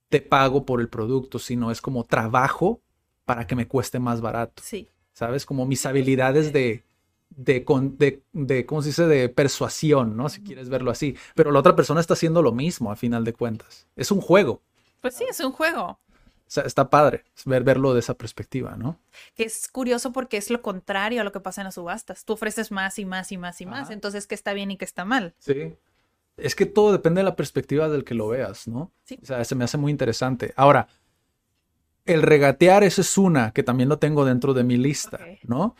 [0.09, 2.81] te pago por el producto, sino es como trabajo
[3.29, 4.63] para que me cueste más barato.
[4.65, 4.89] Sí.
[5.13, 5.45] ¿Sabes?
[5.45, 6.83] Como mis habilidades de,
[7.29, 9.05] de, de, de, ¿cómo se dice?
[9.05, 10.29] De persuasión, ¿no?
[10.29, 11.15] Si quieres verlo así.
[11.35, 13.85] Pero la otra persona está haciendo lo mismo a final de cuentas.
[13.95, 14.63] Es un juego.
[14.99, 15.83] Pues sí, es un juego.
[15.83, 15.99] O
[16.47, 18.97] sea, está padre ver, verlo de esa perspectiva, ¿no?
[19.35, 22.25] Que es curioso porque es lo contrario a lo que pasa en las subastas.
[22.25, 23.91] Tú ofreces más y más y más y más.
[23.91, 25.35] Entonces, ¿qué está bien y qué está mal?
[25.37, 25.75] Sí.
[26.35, 28.91] Es que todo depende de la perspectiva del que lo veas, ¿no?
[29.03, 29.19] Sí.
[29.21, 30.51] O sea, se me hace muy interesante.
[30.55, 30.87] Ahora,
[32.05, 35.19] el regatear, eso es una que también lo tengo dentro de mi lista.
[35.43, 35.75] ¿no?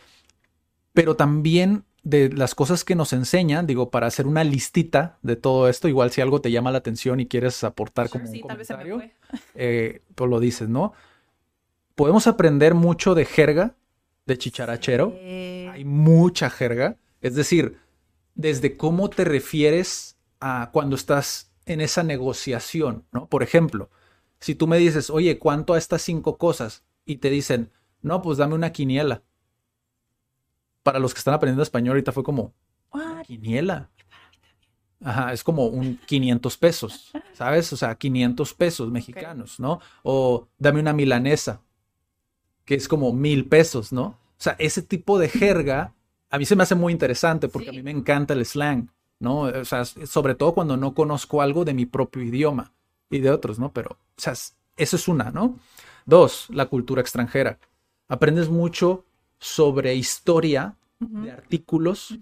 [0.92, 5.68] Pero también de las cosas que nos enseñan, digo, para hacer una listita de todo
[5.68, 8.42] esto, igual si algo te llama la atención y quieres aportar Sure, como un sí,
[8.46, 9.12] tal vez se me comentario,
[9.54, 10.92] eh, pues lo dices, ¿no?
[11.94, 13.74] Podemos aprender mucho de jerga,
[14.24, 15.14] de chicharachero.
[15.72, 16.96] Hay mucha jerga.
[17.20, 17.76] Es decir,
[18.34, 23.26] desde cómo te refieres a cuando estás en esa negociación, ¿no?
[23.26, 23.90] Por ejemplo,
[24.40, 26.82] Si tú me dices, oye, ¿cuánto a estas cinco cosas?
[27.04, 27.70] Y te dicen,
[28.02, 29.22] no, pues dame una quiniela.
[30.82, 32.54] Para los que están aprendiendo español, ahorita fue como,
[32.92, 33.26] What?
[33.26, 33.90] quiniela.
[35.02, 37.72] Ajá, es como un 500 pesos, ¿sabes?
[37.72, 39.80] O sea, 500 pesos mexicanos, ¿no?
[40.02, 41.62] O dame una milanesa,
[42.66, 44.04] que es como mil pesos, ¿no?
[44.04, 45.94] O sea, ese tipo de jerga
[46.30, 49.40] a mí se me hace muy interesante porque a mí me encanta el slang, ¿no?
[49.40, 52.72] O sea, sobre todo cuando no conozco algo de mi propio idioma
[53.10, 53.72] y de otros, ¿no?
[53.72, 55.58] Pero, o sea, eso es una, ¿no?
[56.06, 57.58] Dos, la cultura extranjera.
[58.08, 59.04] Aprendes mucho
[59.38, 62.18] sobre historia de artículos,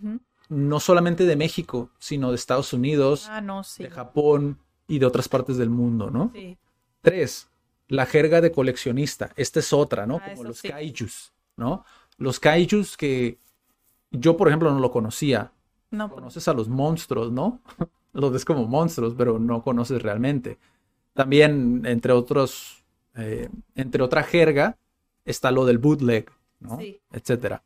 [0.48, 3.82] no solamente de México, sino de Estados Unidos, Ah, no, sí.
[3.82, 6.30] de Japón y de otras partes del mundo, ¿no?
[6.34, 6.56] Sí.
[7.02, 7.48] Tres,
[7.88, 9.32] la jerga de coleccionista.
[9.36, 10.20] Esta es otra, ¿no?
[10.22, 10.68] Ah, Como los sí.
[10.68, 11.84] kaijus, ¿no?
[12.18, 13.38] Los kaijus que
[14.10, 15.52] yo, por ejemplo, no lo conocía.
[15.90, 17.60] No, pues, Conoces a los monstruos, ¿no?
[18.12, 20.58] los ves como monstruos, pero no conoces realmente.
[21.18, 22.84] También, entre otros,
[23.16, 24.78] eh, entre otra jerga,
[25.24, 26.78] está lo del bootleg, ¿no?
[26.78, 27.00] Sí.
[27.10, 27.64] Etcétera.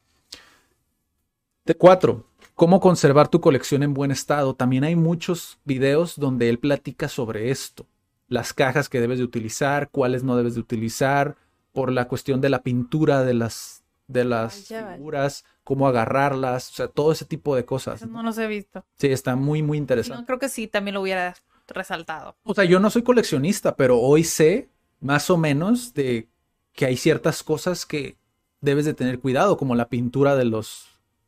[1.67, 2.25] De cuatro,
[2.55, 4.55] cómo conservar tu colección en buen estado.
[4.55, 7.87] También hay muchos videos donde él platica sobre esto.
[8.27, 11.37] Las cajas que debes de utilizar, cuáles no debes de utilizar,
[11.73, 16.89] por la cuestión de la pintura de las, de las figuras, cómo agarrarlas, o sea,
[16.89, 18.01] todo ese tipo de cosas.
[18.01, 18.83] Eso no los he visto.
[18.97, 20.23] Sí, está muy, muy interesante.
[20.23, 21.35] no, creo que sí, también lo hubiera
[21.69, 22.37] resaltado.
[22.45, 24.69] O sea, yo no soy coleccionista, pero hoy sé
[25.01, 26.29] más o menos de
[26.73, 28.17] que hay ciertas cosas que
[28.61, 30.87] debes de tener cuidado, como la pintura de los,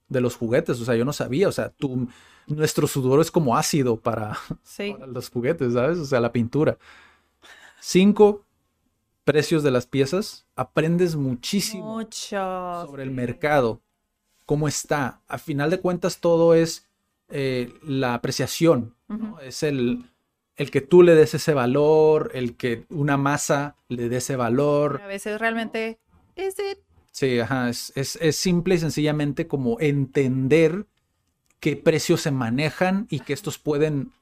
[0.09, 0.81] de los juguetes.
[0.81, 1.49] O sea, yo no sabía.
[1.49, 2.09] O sea, tu,
[2.47, 4.93] nuestro sudor es como ácido para, Sí.
[4.99, 5.99] para los juguetes, ¿sabes?
[5.99, 6.79] O sea, la pintura.
[7.81, 8.45] Cinco,
[9.25, 10.47] precios de las piezas.
[10.57, 12.85] Aprendes muchísimo Mucho.
[12.87, 13.83] sobre el mercado,
[14.47, 15.21] cómo está.
[15.29, 16.89] A final de cuentas, todo es
[17.29, 19.41] eh, la apreciación, ¿no?
[19.41, 20.11] Es el,
[20.57, 25.01] el que tú le des ese valor, el que una masa le dé ese valor.
[25.03, 25.99] A veces realmente
[26.37, 26.57] es
[27.13, 30.87] Sí, ajá, es, es- es simple y sencillamente como entender
[31.61, 34.13] qué precios se manejan y que estos pueden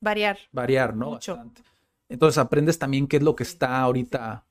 [0.00, 0.38] variar.
[0.52, 1.10] variar, ¿no?
[1.12, 1.34] Mucho.
[1.36, 1.62] Bastante.
[2.08, 4.44] Entonces aprendes también qué es lo que está ahorita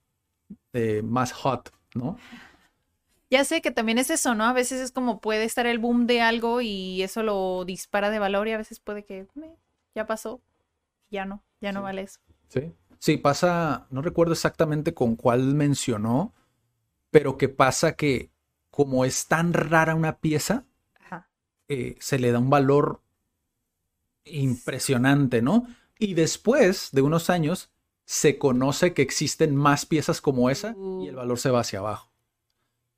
[0.74, 2.18] eh, más hot, ¿no?
[3.32, 4.46] Ya sé que también es eso, ¿no?
[4.46, 8.18] A veces es como puede estar el boom de algo y eso lo dispara de
[8.20, 9.56] valor y a veces puede que "Meh,
[9.96, 10.42] ya pasó,
[11.10, 11.84] ya no, ya no Sí.
[11.84, 12.20] vale eso.
[12.50, 12.74] Sí.
[13.00, 16.34] Sí, pasa, no recuerdo exactamente con cuál mencionó,
[17.12, 18.32] pero que pasa que
[18.72, 20.66] como es tan rara una pieza,
[21.00, 21.30] Ajá.
[21.70, 23.02] eh, se le da un valor
[24.26, 25.68] impresionante, ¿no?
[25.98, 27.70] Y después de unos años
[28.06, 31.18] se conoce que existen más piezas como esa y el Uh.
[31.18, 32.12] valor se va hacia abajo.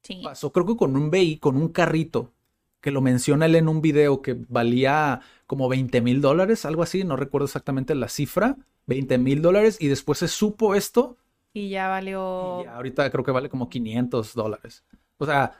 [0.03, 0.22] Sí.
[0.24, 2.34] Pasó creo que con un VI, con un carrito,
[2.82, 7.03] que lo menciona él en un video que valía como 20 mil dólares, algo así,
[7.03, 8.57] no recuerdo exactamente la cifra,
[8.88, 11.17] 20 mil dólares, y después se supo esto,
[11.53, 12.61] Y ya valió.
[12.61, 14.84] y ya ahorita creo que vale como 500 dólares.
[15.17, 15.53] O sea,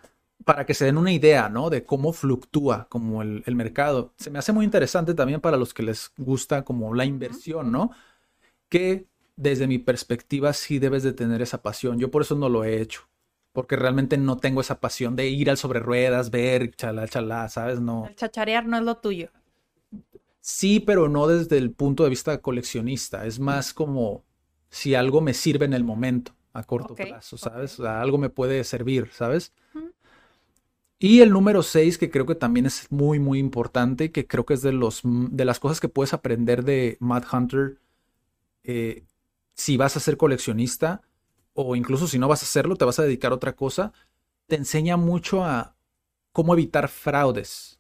[0.46, 1.70] para que se den una idea, ¿no?
[1.70, 4.14] De cómo fluctúa como el, el mercado.
[4.18, 7.92] Se me hace muy interesante también para los que les gusta como la inversión, ¿no?
[8.70, 12.00] Que desde mi perspectiva sí debes de tener esa pasión.
[12.00, 13.04] Yo por eso no lo he hecho.
[13.52, 17.82] Porque realmente no tengo esa pasión de ir al sobre ruedas, ver, chalá, chalá, ¿sabes?
[17.82, 18.08] No.
[18.08, 19.30] El chacharear no es lo tuyo.
[20.40, 23.26] Sí, pero no desde el punto de vista coleccionista.
[23.26, 24.24] Es más como
[24.70, 27.38] si algo me sirve en el momento, a corto plazo.
[27.38, 27.80] ¿sabes?
[27.80, 29.54] O sea, algo me puede servir, ¿sabes?
[30.98, 34.54] Y el número 6, que creo que también es muy, muy importante, que creo que
[34.54, 37.80] es de los, de las cosas que puedes aprender de Mad Hunter
[38.64, 39.04] eh,
[39.56, 41.02] si vas a ser coleccionista
[41.54, 43.94] o incluso si no vas a hacerlo, te vas a dedicar a otra cosa,
[44.48, 45.76] te enseña mucho a
[46.32, 47.80] cómo evitar fraudes.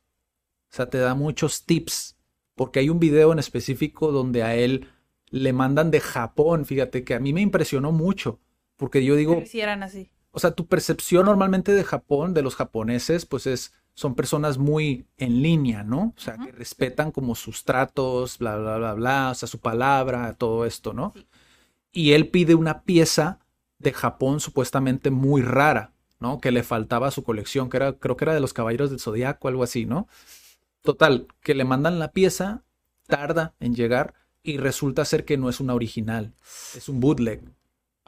[0.71, 2.17] O sea, te da muchos tips,
[2.55, 4.87] porque hay un video en específico donde a él
[5.29, 8.39] le mandan de Japón, fíjate que a mí me impresionó mucho,
[8.77, 10.09] porque yo digo, hicieran así.
[10.31, 15.07] o sea, tu percepción normalmente de Japón, de los japoneses, pues es, son personas muy
[15.17, 16.13] en línea, ¿no?
[16.15, 20.33] O sea, que respetan como sus tratos, bla, bla, bla, bla, o sea, su palabra,
[20.33, 21.13] todo esto, ¿no?
[21.15, 21.25] Sí.
[21.93, 23.39] Y él pide una pieza
[23.81, 26.39] de Japón supuestamente muy rara, ¿no?
[26.39, 28.99] Que le faltaba a su colección, que era, creo que era de los Caballeros del
[28.99, 30.07] Zodiaco, algo así, ¿no?
[30.81, 32.63] Total, que le mandan la pieza,
[33.07, 34.13] tarda en llegar
[34.43, 36.33] y resulta ser que no es una original,
[36.75, 37.41] es un bootleg,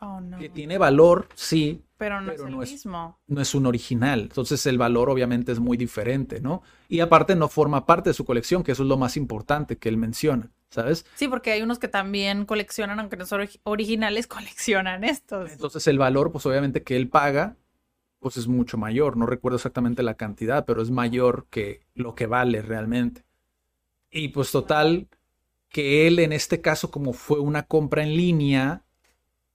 [0.06, 0.38] Oh, no.
[0.38, 3.20] que tiene valor, sí, Pero no pero es el no es- mismo.
[3.28, 4.22] no es un original.
[4.24, 6.62] Entonces el valor obviamente es muy diferente, ¿no?
[6.90, 9.88] Y aparte no forma parte de su colección, que eso es lo más importante que
[9.90, 11.06] él menciona, ¿sabes?
[11.16, 15.52] Sí, porque hay unos que también coleccionan, aunque no son ori- originales, coleccionan estos.
[15.52, 17.56] Entonces el valor, pues obviamente que él paga,
[18.20, 19.16] pues es mucho mayor.
[19.18, 23.24] No recuerdo exactamente la cantidad, pero es mayor que lo que vale realmente.
[24.12, 25.08] Y pues total,
[25.70, 28.84] que él en este caso, como fue una compra en línea,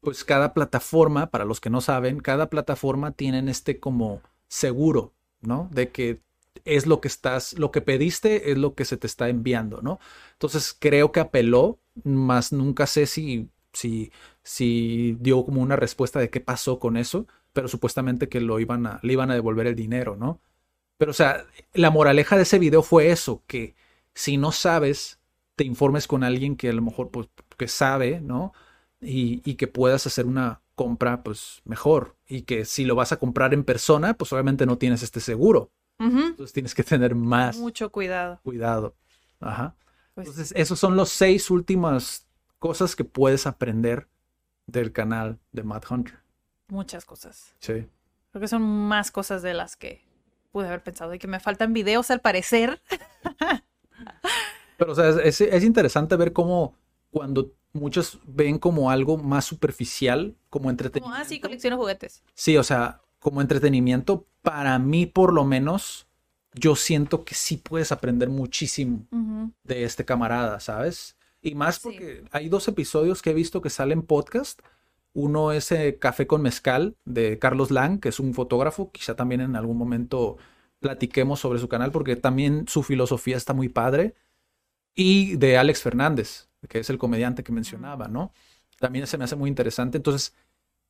[0.00, 5.68] pues cada plataforma, para los que no saben, cada plataforma tienen este como seguro, ¿no?
[5.72, 6.20] De que
[6.64, 9.98] es lo que estás, lo que pediste es lo que se te está enviando, ¿no?
[10.32, 16.30] Entonces creo que apeló, más nunca sé si, si, si dio como una respuesta de
[16.30, 19.74] qué pasó con eso, pero supuestamente que lo iban a, le iban a devolver el
[19.74, 20.40] dinero, ¿no?
[20.96, 23.74] Pero o sea, la moraleja de ese video fue eso, que
[24.14, 25.20] si no sabes,
[25.56, 28.52] te informes con alguien que a lo mejor pues que sabe, ¿no?
[29.00, 33.16] Y, y que puedas hacer una compra pues mejor y que si lo vas a
[33.18, 35.70] comprar en persona, pues obviamente no tienes este seguro.
[36.00, 38.40] Entonces tienes que tener más Mucho cuidado.
[38.44, 38.94] cuidado.
[39.40, 39.74] Ajá.
[40.14, 42.26] Pues, Entonces, esos son los seis últimas
[42.60, 44.08] cosas que puedes aprender
[44.66, 46.18] del canal de Matt Hunter.
[46.68, 47.54] muchas cosas.
[47.60, 47.86] Sí.
[48.30, 50.02] Creo que son más cosas de las que
[50.52, 52.80] pude haber pensado y que me faltan videos al parecer.
[54.76, 56.74] Pero, o sea, es- es interesante ver cómo
[57.18, 61.20] cuando muchos ven como algo más superficial, como entretenimiento.
[61.20, 62.22] ah, sí, colecciono juguetes.
[62.34, 66.06] Sí, o sea, como entretenimiento, para mí por lo menos,
[66.54, 69.04] yo siento que sí puedes aprender muchísimo
[69.64, 71.16] de este camarada, ¿sabes?
[71.42, 71.80] Y más Sí.
[71.84, 74.60] porque hay dos episodios que he visto que salen podcast.
[75.12, 78.92] Uno es eh, Café con Mezcal de Carlos Lang, que es un fotógrafo.
[78.92, 80.36] Quizá también en algún momento
[80.78, 84.14] platiquemos sobre su canal porque también su filosofía está muy padre.
[84.94, 88.32] Y de Alex Fernández, que es el comediante que mencionaba, ¿no?
[88.78, 89.96] También se me hace muy interesante.
[89.96, 90.34] Entonces,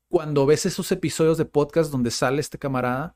[0.09, 3.15] cuando ves esos episodios de podcast donde sale este camarada,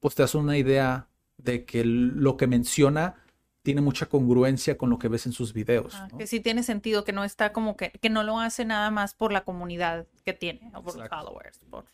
[0.00, 3.16] pues te das una idea de que lo que menciona
[3.62, 5.94] tiene mucha congruencia con lo que ves en sus videos.
[5.94, 6.18] Ah, ¿no?
[6.18, 9.14] Que sí tiene sentido, que no está como que, que no lo hace nada más
[9.14, 11.84] por la comunidad que tiene, o por los followers, por,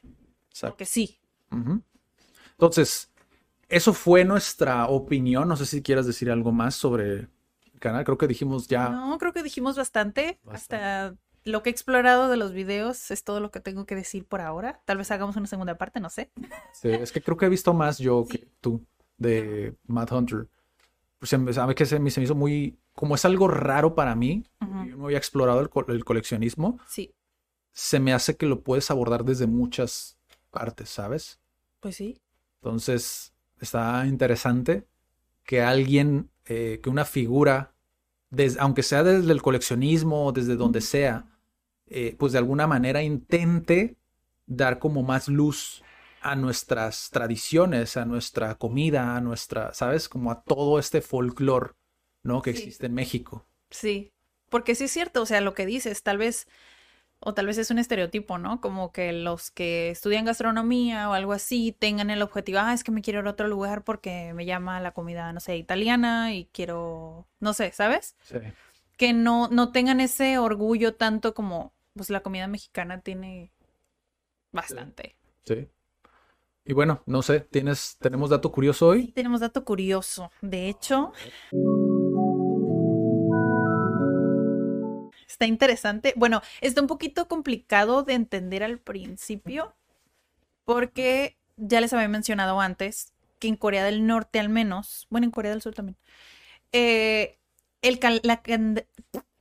[0.60, 1.18] porque sí.
[2.52, 3.10] Entonces,
[3.68, 5.48] eso fue nuestra opinión.
[5.48, 7.28] No sé si quieras decir algo más sobre
[7.84, 8.04] canal.
[8.04, 8.88] Creo que dijimos ya.
[8.88, 10.40] No, creo que dijimos bastante.
[10.42, 10.84] Bastante.
[10.84, 14.26] Hasta lo que he explorado de los videos es todo lo que tengo que decir
[14.26, 14.80] por ahora.
[14.86, 16.30] Tal vez hagamos una segunda parte, no sé.
[16.72, 18.84] Sí, es que creo que he visto más yo que tú
[19.18, 20.48] de Matt Hunter.
[21.18, 22.78] Pues se me, sabe que se me, se me hizo muy.
[22.94, 24.44] Como es algo raro para mí,
[24.88, 27.14] yo no había explorado el, co- el coleccionismo, Sí,
[27.72, 30.16] se me hace que lo puedes abordar desde muchas
[30.50, 31.40] partes, ¿sabes?
[31.80, 32.18] pues sí.
[32.62, 34.86] Entonces, está interesante
[35.44, 37.73] que alguien, eh, que una figura,
[38.58, 41.26] aunque sea desde el coleccionismo o desde donde sea,
[41.86, 43.96] eh, pues de alguna manera intente
[44.46, 45.82] dar como más luz
[46.20, 50.08] a nuestras tradiciones, a nuestra comida, a nuestra, ¿sabes?
[50.08, 51.72] Como a todo este folclore,
[52.22, 52.40] ¿no?
[52.40, 52.58] Que Sí.
[52.58, 53.46] existe en México.
[53.70, 54.12] Sí,
[54.48, 56.46] porque sí es cierto, o sea, lo que dices, tal vez,
[57.24, 58.60] o tal vez es un estereotipo, ¿no?
[58.60, 62.92] Como que los que estudian gastronomía o algo así tengan el objetivo, ah, es que
[62.92, 66.46] me quiero ir a otro lugar porque me llama la comida, no sé, italiana y
[66.52, 68.16] quiero, no sé, ¿sabes?
[68.22, 68.36] Sí.
[68.96, 73.50] Que no, no tengan ese orgullo tanto como, pues la comida mexicana tiene
[74.52, 75.16] bastante.
[75.44, 75.68] Sí.
[76.66, 79.08] Y bueno, no sé, ¿tienes, tenemos dato curioso hoy?
[79.12, 81.12] Tenemos dato curioso, de hecho...
[85.34, 86.12] Está interesante.
[86.14, 89.74] Bueno, está un poquito complicado de entender al principio
[90.64, 95.32] porque ya les había mencionado antes que en Corea del Norte al menos, bueno, en
[95.32, 95.96] Corea del Sur también,
[96.72, 97.40] eh,
[97.82, 98.84] el cal- la can-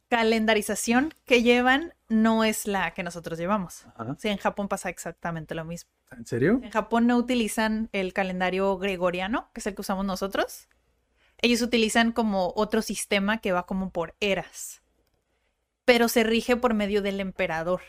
[0.10, 3.86] calendarización que llevan no es la que nosotros llevamos.
[3.96, 4.16] Ajá.
[4.20, 5.92] Sí, en Japón pasa exactamente lo mismo.
[6.12, 6.60] ¿En serio?
[6.64, 10.68] En Japón no utilizan el calendario gregoriano, que es el que usamos nosotros.
[11.40, 14.83] Ellos utilizan como otro sistema que va como por eras,
[15.86, 17.82] pero se rige por medio del emperador.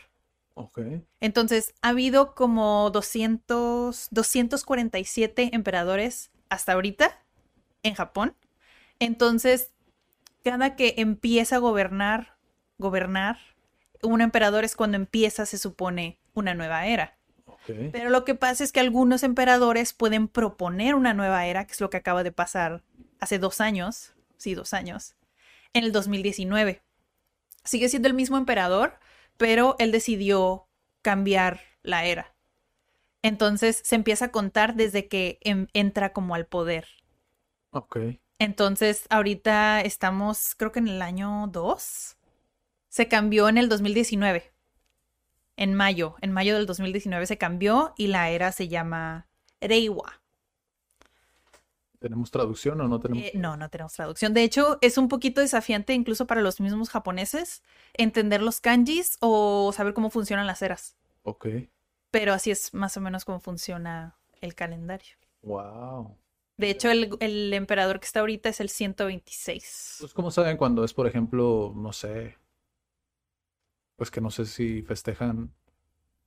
[1.19, 7.21] Entonces, ha habido como 200, 247 emperadores hasta ahorita
[7.83, 8.35] en Japón.
[8.99, 9.71] Entonces,
[10.43, 12.37] cada que empieza a gobernar,
[12.77, 13.37] gobernar,
[14.01, 17.17] un emperador es cuando empieza, se supone, una nueva era.
[17.91, 21.81] Pero lo que pasa es que algunos emperadores pueden proponer una nueva era, que es
[21.81, 22.83] lo que acaba de pasar
[23.19, 25.15] hace dos años, sí, dos años,
[25.73, 26.84] en el 2019.
[27.65, 28.99] Sigue siendo el mismo emperador,
[29.37, 30.69] pero él decidió
[31.01, 32.35] cambiar la era.
[33.21, 36.87] Entonces se empieza a contar desde que em- entra como al poder.
[37.71, 37.97] Ok.
[38.39, 42.17] Entonces ahorita estamos, creo que en el año 2.
[42.89, 44.53] Se cambió en el 2019.
[45.57, 49.27] En mayo, en mayo del 2019 se cambió y la era se llama
[49.61, 50.21] Reiwa.
[52.05, 53.23] ¿Tenemos traducción o no tenemos?
[53.23, 54.35] Eh, no, no tenemos traducción.
[54.35, 57.63] De hecho, es un poquito desafiante incluso para los mismos japoneses
[57.95, 60.95] entender los kanjis o saber cómo funcionan las eras.
[61.23, 61.47] Ok.
[62.11, 65.15] Pero así es más o menos cómo funciona el calendario.
[65.41, 66.15] Wow.
[66.57, 69.95] De hecho, el, el emperador que está ahorita es el 126.
[70.01, 72.37] Pues, ¿cómo saben cuando es, por ejemplo, no sé,
[73.95, 75.51] pues que no sé si festejan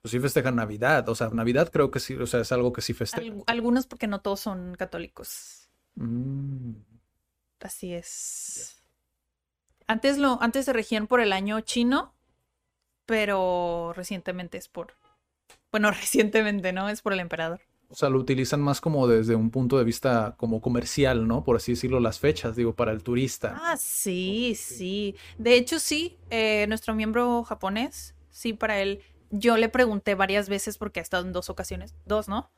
[0.00, 1.08] pues sí festejan Navidad.
[1.08, 3.32] O sea, Navidad creo que sí, o sea, es algo que sí festejan.
[3.32, 5.67] Al- algunos porque no todos son católicos.
[5.98, 6.74] Mm,
[7.60, 8.80] Así es.
[9.86, 12.14] Antes lo, antes se regían por el año chino,
[13.06, 14.94] pero recientemente es por.
[15.72, 16.88] Bueno, recientemente, ¿no?
[16.88, 17.60] Es por el emperador.
[17.90, 21.42] O sea, lo utilizan más como desde un punto de vista como comercial, ¿no?
[21.42, 23.58] Por así decirlo, las fechas, digo, para el turista.
[23.62, 25.16] Ah, sí, sí.
[25.38, 30.76] De hecho, sí, eh, nuestro miembro japonés, sí, para él, yo le pregunté varias veces
[30.76, 32.50] porque ha estado en dos ocasiones, dos, ¿no?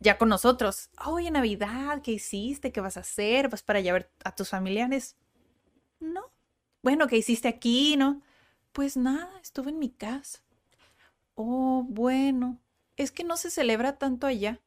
[0.00, 0.90] Ya con nosotros.
[1.06, 2.72] Oye, Navidad, ¿qué hiciste?
[2.72, 3.48] ¿Qué vas a hacer?
[3.48, 5.16] ¿Vas para allá a ver a tus familiares?
[6.00, 6.32] No.
[6.82, 8.22] Bueno, ¿qué hiciste aquí, no?
[8.72, 10.40] Pues nada, estuve en mi casa.
[11.34, 12.60] Oh, bueno.
[12.96, 14.60] Es que no se celebra tanto allá.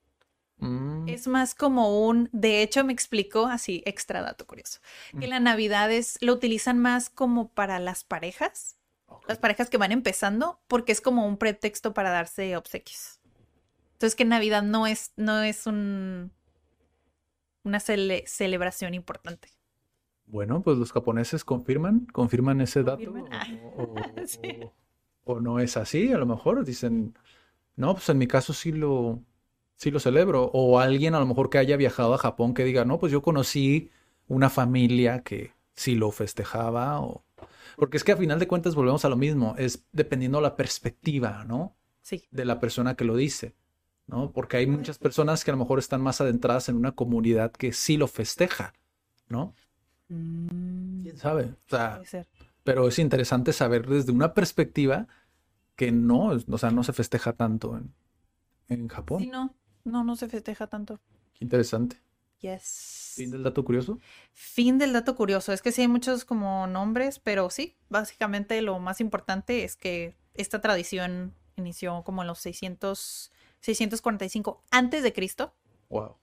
[0.57, 4.79] Mm, Es más como un, de hecho me explicó así, extra dato curioso,
[5.19, 8.77] que la Navidad es, lo utilizan más como para las parejas,
[9.27, 13.18] las parejas que van empezando, porque es como un pretexto para darse obsequios.
[13.99, 16.31] Entonces que Navidad no es, no es un,
[17.63, 19.49] una cele- celebración importante.
[20.25, 23.13] Bueno, pues los japoneses confirman, confirman ese dato.
[23.29, 23.45] Ah,
[23.75, 23.81] o-
[24.23, 24.39] o- sí.
[24.63, 24.73] o-
[25.25, 27.13] o no es así, a lo mejor dicen,
[27.75, 29.21] no, pues en mi caso sí lo,
[29.75, 30.51] sí lo celebro.
[30.53, 33.21] O alguien a lo mejor que haya viajado a Japón que diga, no, pues yo
[33.21, 33.91] conocí
[34.27, 37.01] una familia que sí lo festejaba.
[37.01, 37.25] O...
[37.75, 41.43] Porque es que a final de cuentas volvemos a lo mismo, es dependiendo la perspectiva,
[41.45, 41.75] ¿no?
[42.01, 43.55] Sí, de la persona que lo dice,
[44.09, 44.31] ¿no?
[44.31, 47.73] Porque hay muchas personas que a lo mejor están más adentradas en una comunidad que
[47.73, 48.73] sí lo festeja,
[49.27, 49.53] ¿no?
[50.07, 51.53] ¿Quién sabe?
[51.67, 52.01] O sea,
[52.63, 55.07] pero es interesante saber desde una perspectiva
[55.75, 57.93] que no, o sea, no se festeja tanto en,
[58.67, 59.21] en Japón.
[59.21, 60.99] Sí, no, no, no se festeja tanto.
[61.33, 62.01] Qué interesante.
[62.39, 63.13] Yes.
[63.15, 63.99] Fin del dato curioso.
[64.33, 65.53] Fin del dato curioso.
[65.53, 70.15] Es que sí hay muchos como nombres, pero sí, básicamente lo más importante es que
[70.33, 73.31] esta tradición inició como en los 600,
[73.61, 75.53] 645 antes de Cristo.
[75.89, 76.17] Wow.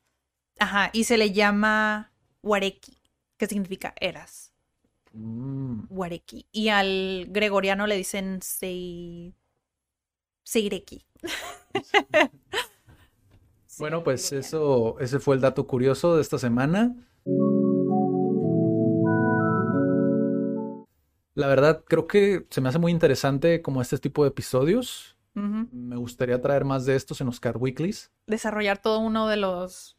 [0.58, 2.12] Ajá, y se le llama
[2.42, 2.98] Wareki,
[3.36, 4.52] que significa eras.
[5.12, 6.46] Mm, Wareki.
[6.52, 9.34] Y al gregoriano le dicen Sei...
[10.44, 11.04] Seireki.
[13.78, 16.96] Bueno, pues eso, ese fue el dato curioso de esta semana.
[21.34, 25.15] La verdad, creo que se me hace muy interesante como este tipo de episodios.
[25.36, 28.10] Me gustaría traer más de estos en los Card Weeklies.
[28.26, 29.96] Desarrollar todo uno de los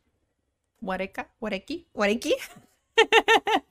[0.82, 2.34] Wareka, Wareki, Wareki.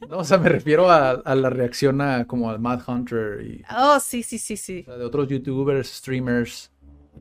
[0.09, 3.65] No, o sea, me refiero a, a la reacción a como al Mad Hunter y
[3.77, 4.83] Oh, sí, sí, sí, sí.
[4.83, 6.71] o sea, de otros youtubers, streamers,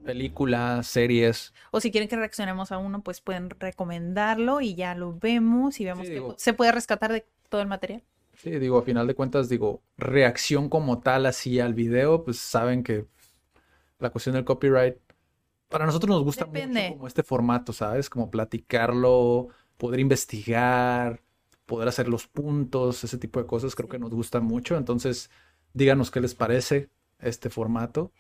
[0.03, 1.51] películas, series.
[1.71, 5.85] O si quieren que reaccionemos a uno, pues pueden recomendarlo y ya lo vemos y
[5.85, 8.03] vemos Sí, que digo- se puede rescatar de todo el material.
[8.35, 12.83] Sí, digo, a final de cuentas, digo, reacción como tal así al video, pues saben
[12.83, 13.07] que
[13.99, 14.97] la cuestión del copyright,
[15.69, 16.83] para nosotros nos gusta Depende.
[16.83, 18.09] mucho como este formato, ¿sabes?
[18.09, 21.21] Como platicarlo, poder investigar,
[21.65, 24.77] poder hacer los puntos, ese tipo de cosas, creo que nos gusta mucho.
[24.77, 25.29] Entonces,
[25.73, 26.89] díganos qué les parece
[27.19, 28.11] este formato.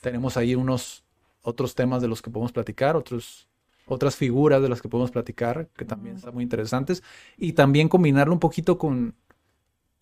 [0.00, 1.04] Tenemos ahí unos
[1.42, 3.48] otros temas de los que podemos platicar, otros,
[3.86, 7.02] otras figuras de las que podemos platicar, que también están muy interesantes.
[7.36, 9.14] Y también combinarlo un poquito con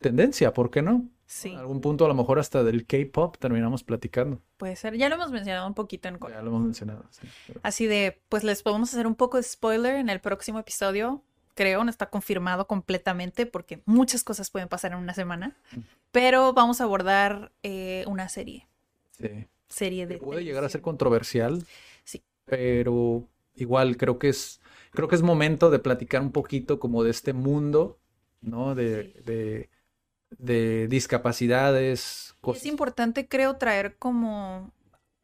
[0.03, 1.09] tendencia, ¿por qué no?
[1.25, 4.43] Sí, En algún punto a lo mejor hasta del K-pop terminamos platicando.
[4.59, 4.99] puede ser.
[4.99, 7.07] Ya lo hemos mencionado un poquito en Ya lo hemos mencionado.
[7.11, 10.59] sí, pero- Así de, pues les podemos hacer un poco de spoiler en el próximo
[10.59, 11.23] episodio.
[11.55, 15.57] Creo, no está confirmado completamente porque muchas cosas pueden pasar en una semana.
[16.11, 18.69] Pero vamos a abordar eh, una serie.
[19.13, 19.47] sí.
[19.69, 20.19] Serie de.
[20.19, 21.65] puede llegar a ser controversial.
[22.05, 22.23] Sí.
[22.45, 27.11] Pero igual creo que es, creo que es momento de platicar un poquito como de
[27.11, 27.99] este mundo,
[28.43, 28.75] ¿no?
[28.75, 29.23] De, Sí.
[29.25, 29.71] de,
[30.39, 34.73] de discapacidades, Es importante, creo, traer como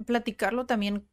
[0.07, 1.09] platicarlo también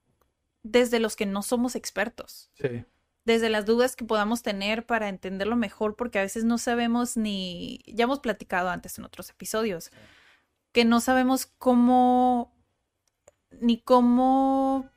[0.64, 2.52] desde los que no somos expertos.
[2.54, 2.86] Sí,
[3.26, 7.80] desde las dudas que podamos tener para entenderlo mejor, porque a veces no sabemos ni,
[7.88, 9.90] ya hemos platicado antes en otros episodios,
[10.72, 12.56] que no sabemos cómo,
[13.62, 14.90] ni cómo,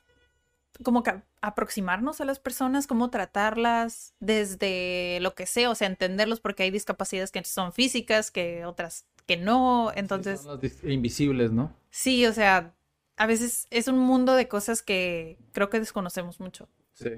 [0.84, 6.40] cómo ca- aproximarnos a las personas, cómo tratarlas desde lo que sea, o sea, entenderlos
[6.40, 10.40] porque hay discapacidades que son físicas, que otras que no, entonces...
[10.40, 11.74] Son las dis- invisibles, ¿no?
[11.90, 12.74] Sí, o sea,
[13.16, 16.68] a veces es un mundo de cosas que creo que desconocemos mucho.
[16.92, 17.10] Sí.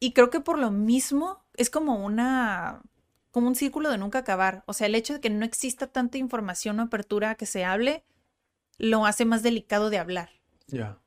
[0.00, 2.82] Y creo que por lo mismo es como una,
[3.30, 4.64] como un círculo de nunca acabar.
[4.66, 7.64] O sea, el hecho de que no exista tanta información o apertura a que se
[7.64, 8.04] hable,
[8.78, 10.30] lo hace más delicado de hablar.
[10.66, 10.98] Ya.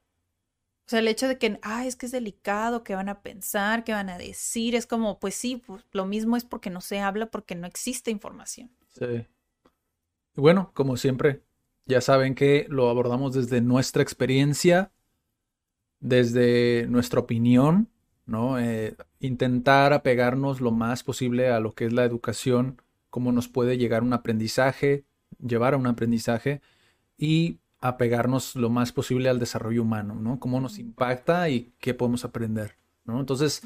[0.91, 3.93] Sea, el hecho de que, ah, es que es delicado, qué van a pensar, qué
[3.93, 7.27] van a decir, es como, pues sí, pues, lo mismo es porque no se habla,
[7.31, 8.71] porque no existe información.
[8.89, 9.27] Sí.
[10.35, 11.43] Bueno, como siempre,
[11.85, 14.91] ya saben que lo abordamos desde nuestra experiencia.
[15.99, 17.89] desde nuestra opinión,
[18.25, 18.59] ¿no?
[18.59, 23.77] Eh, intentar apegarnos lo más posible a lo que es la educación, cómo nos puede
[23.77, 25.05] llegar un aprendizaje,
[25.39, 26.61] llevar a un aprendizaje
[27.17, 30.39] y apegarnos lo más posible al desarrollo humano, ¿no?
[30.39, 33.19] Cómo nos impacta y qué podemos aprender, ¿no?
[33.19, 33.61] Entonces,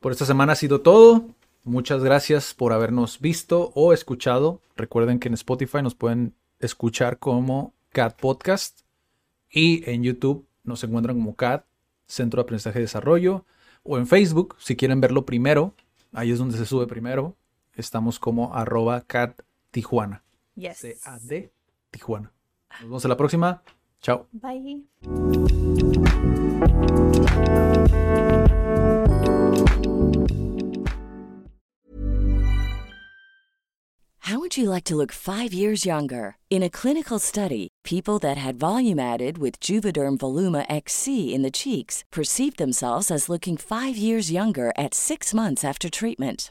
[0.00, 1.24] por esta semana ha sido todo.
[1.64, 4.60] Muchas gracias por habernos visto o escuchado.
[4.76, 8.80] Recuerden que en Spotify nos pueden escuchar como CAT Podcast
[9.50, 11.64] y en YouTube nos encuentran como CAT,
[12.06, 13.44] Centro de Aprendizaje y Desarrollo,
[13.84, 15.74] o en Facebook, si quieren verlo primero,
[16.12, 17.36] ahí es donde se sube primero,
[17.74, 20.24] estamos como arroba CAT Tijuana.
[20.56, 20.78] Yes.
[20.78, 21.52] C-A-D
[21.90, 22.32] Tijuana.
[22.70, 23.62] Nos vemos en la próxima.
[24.00, 24.26] Chao.
[24.32, 24.84] Bye.
[34.28, 36.36] How would you like to look five years younger?
[36.50, 41.50] In a clinical study, people that had volume added with Juvederm Voluma XC in the
[41.50, 46.50] cheeks perceived themselves as looking five years younger at six months after treatment.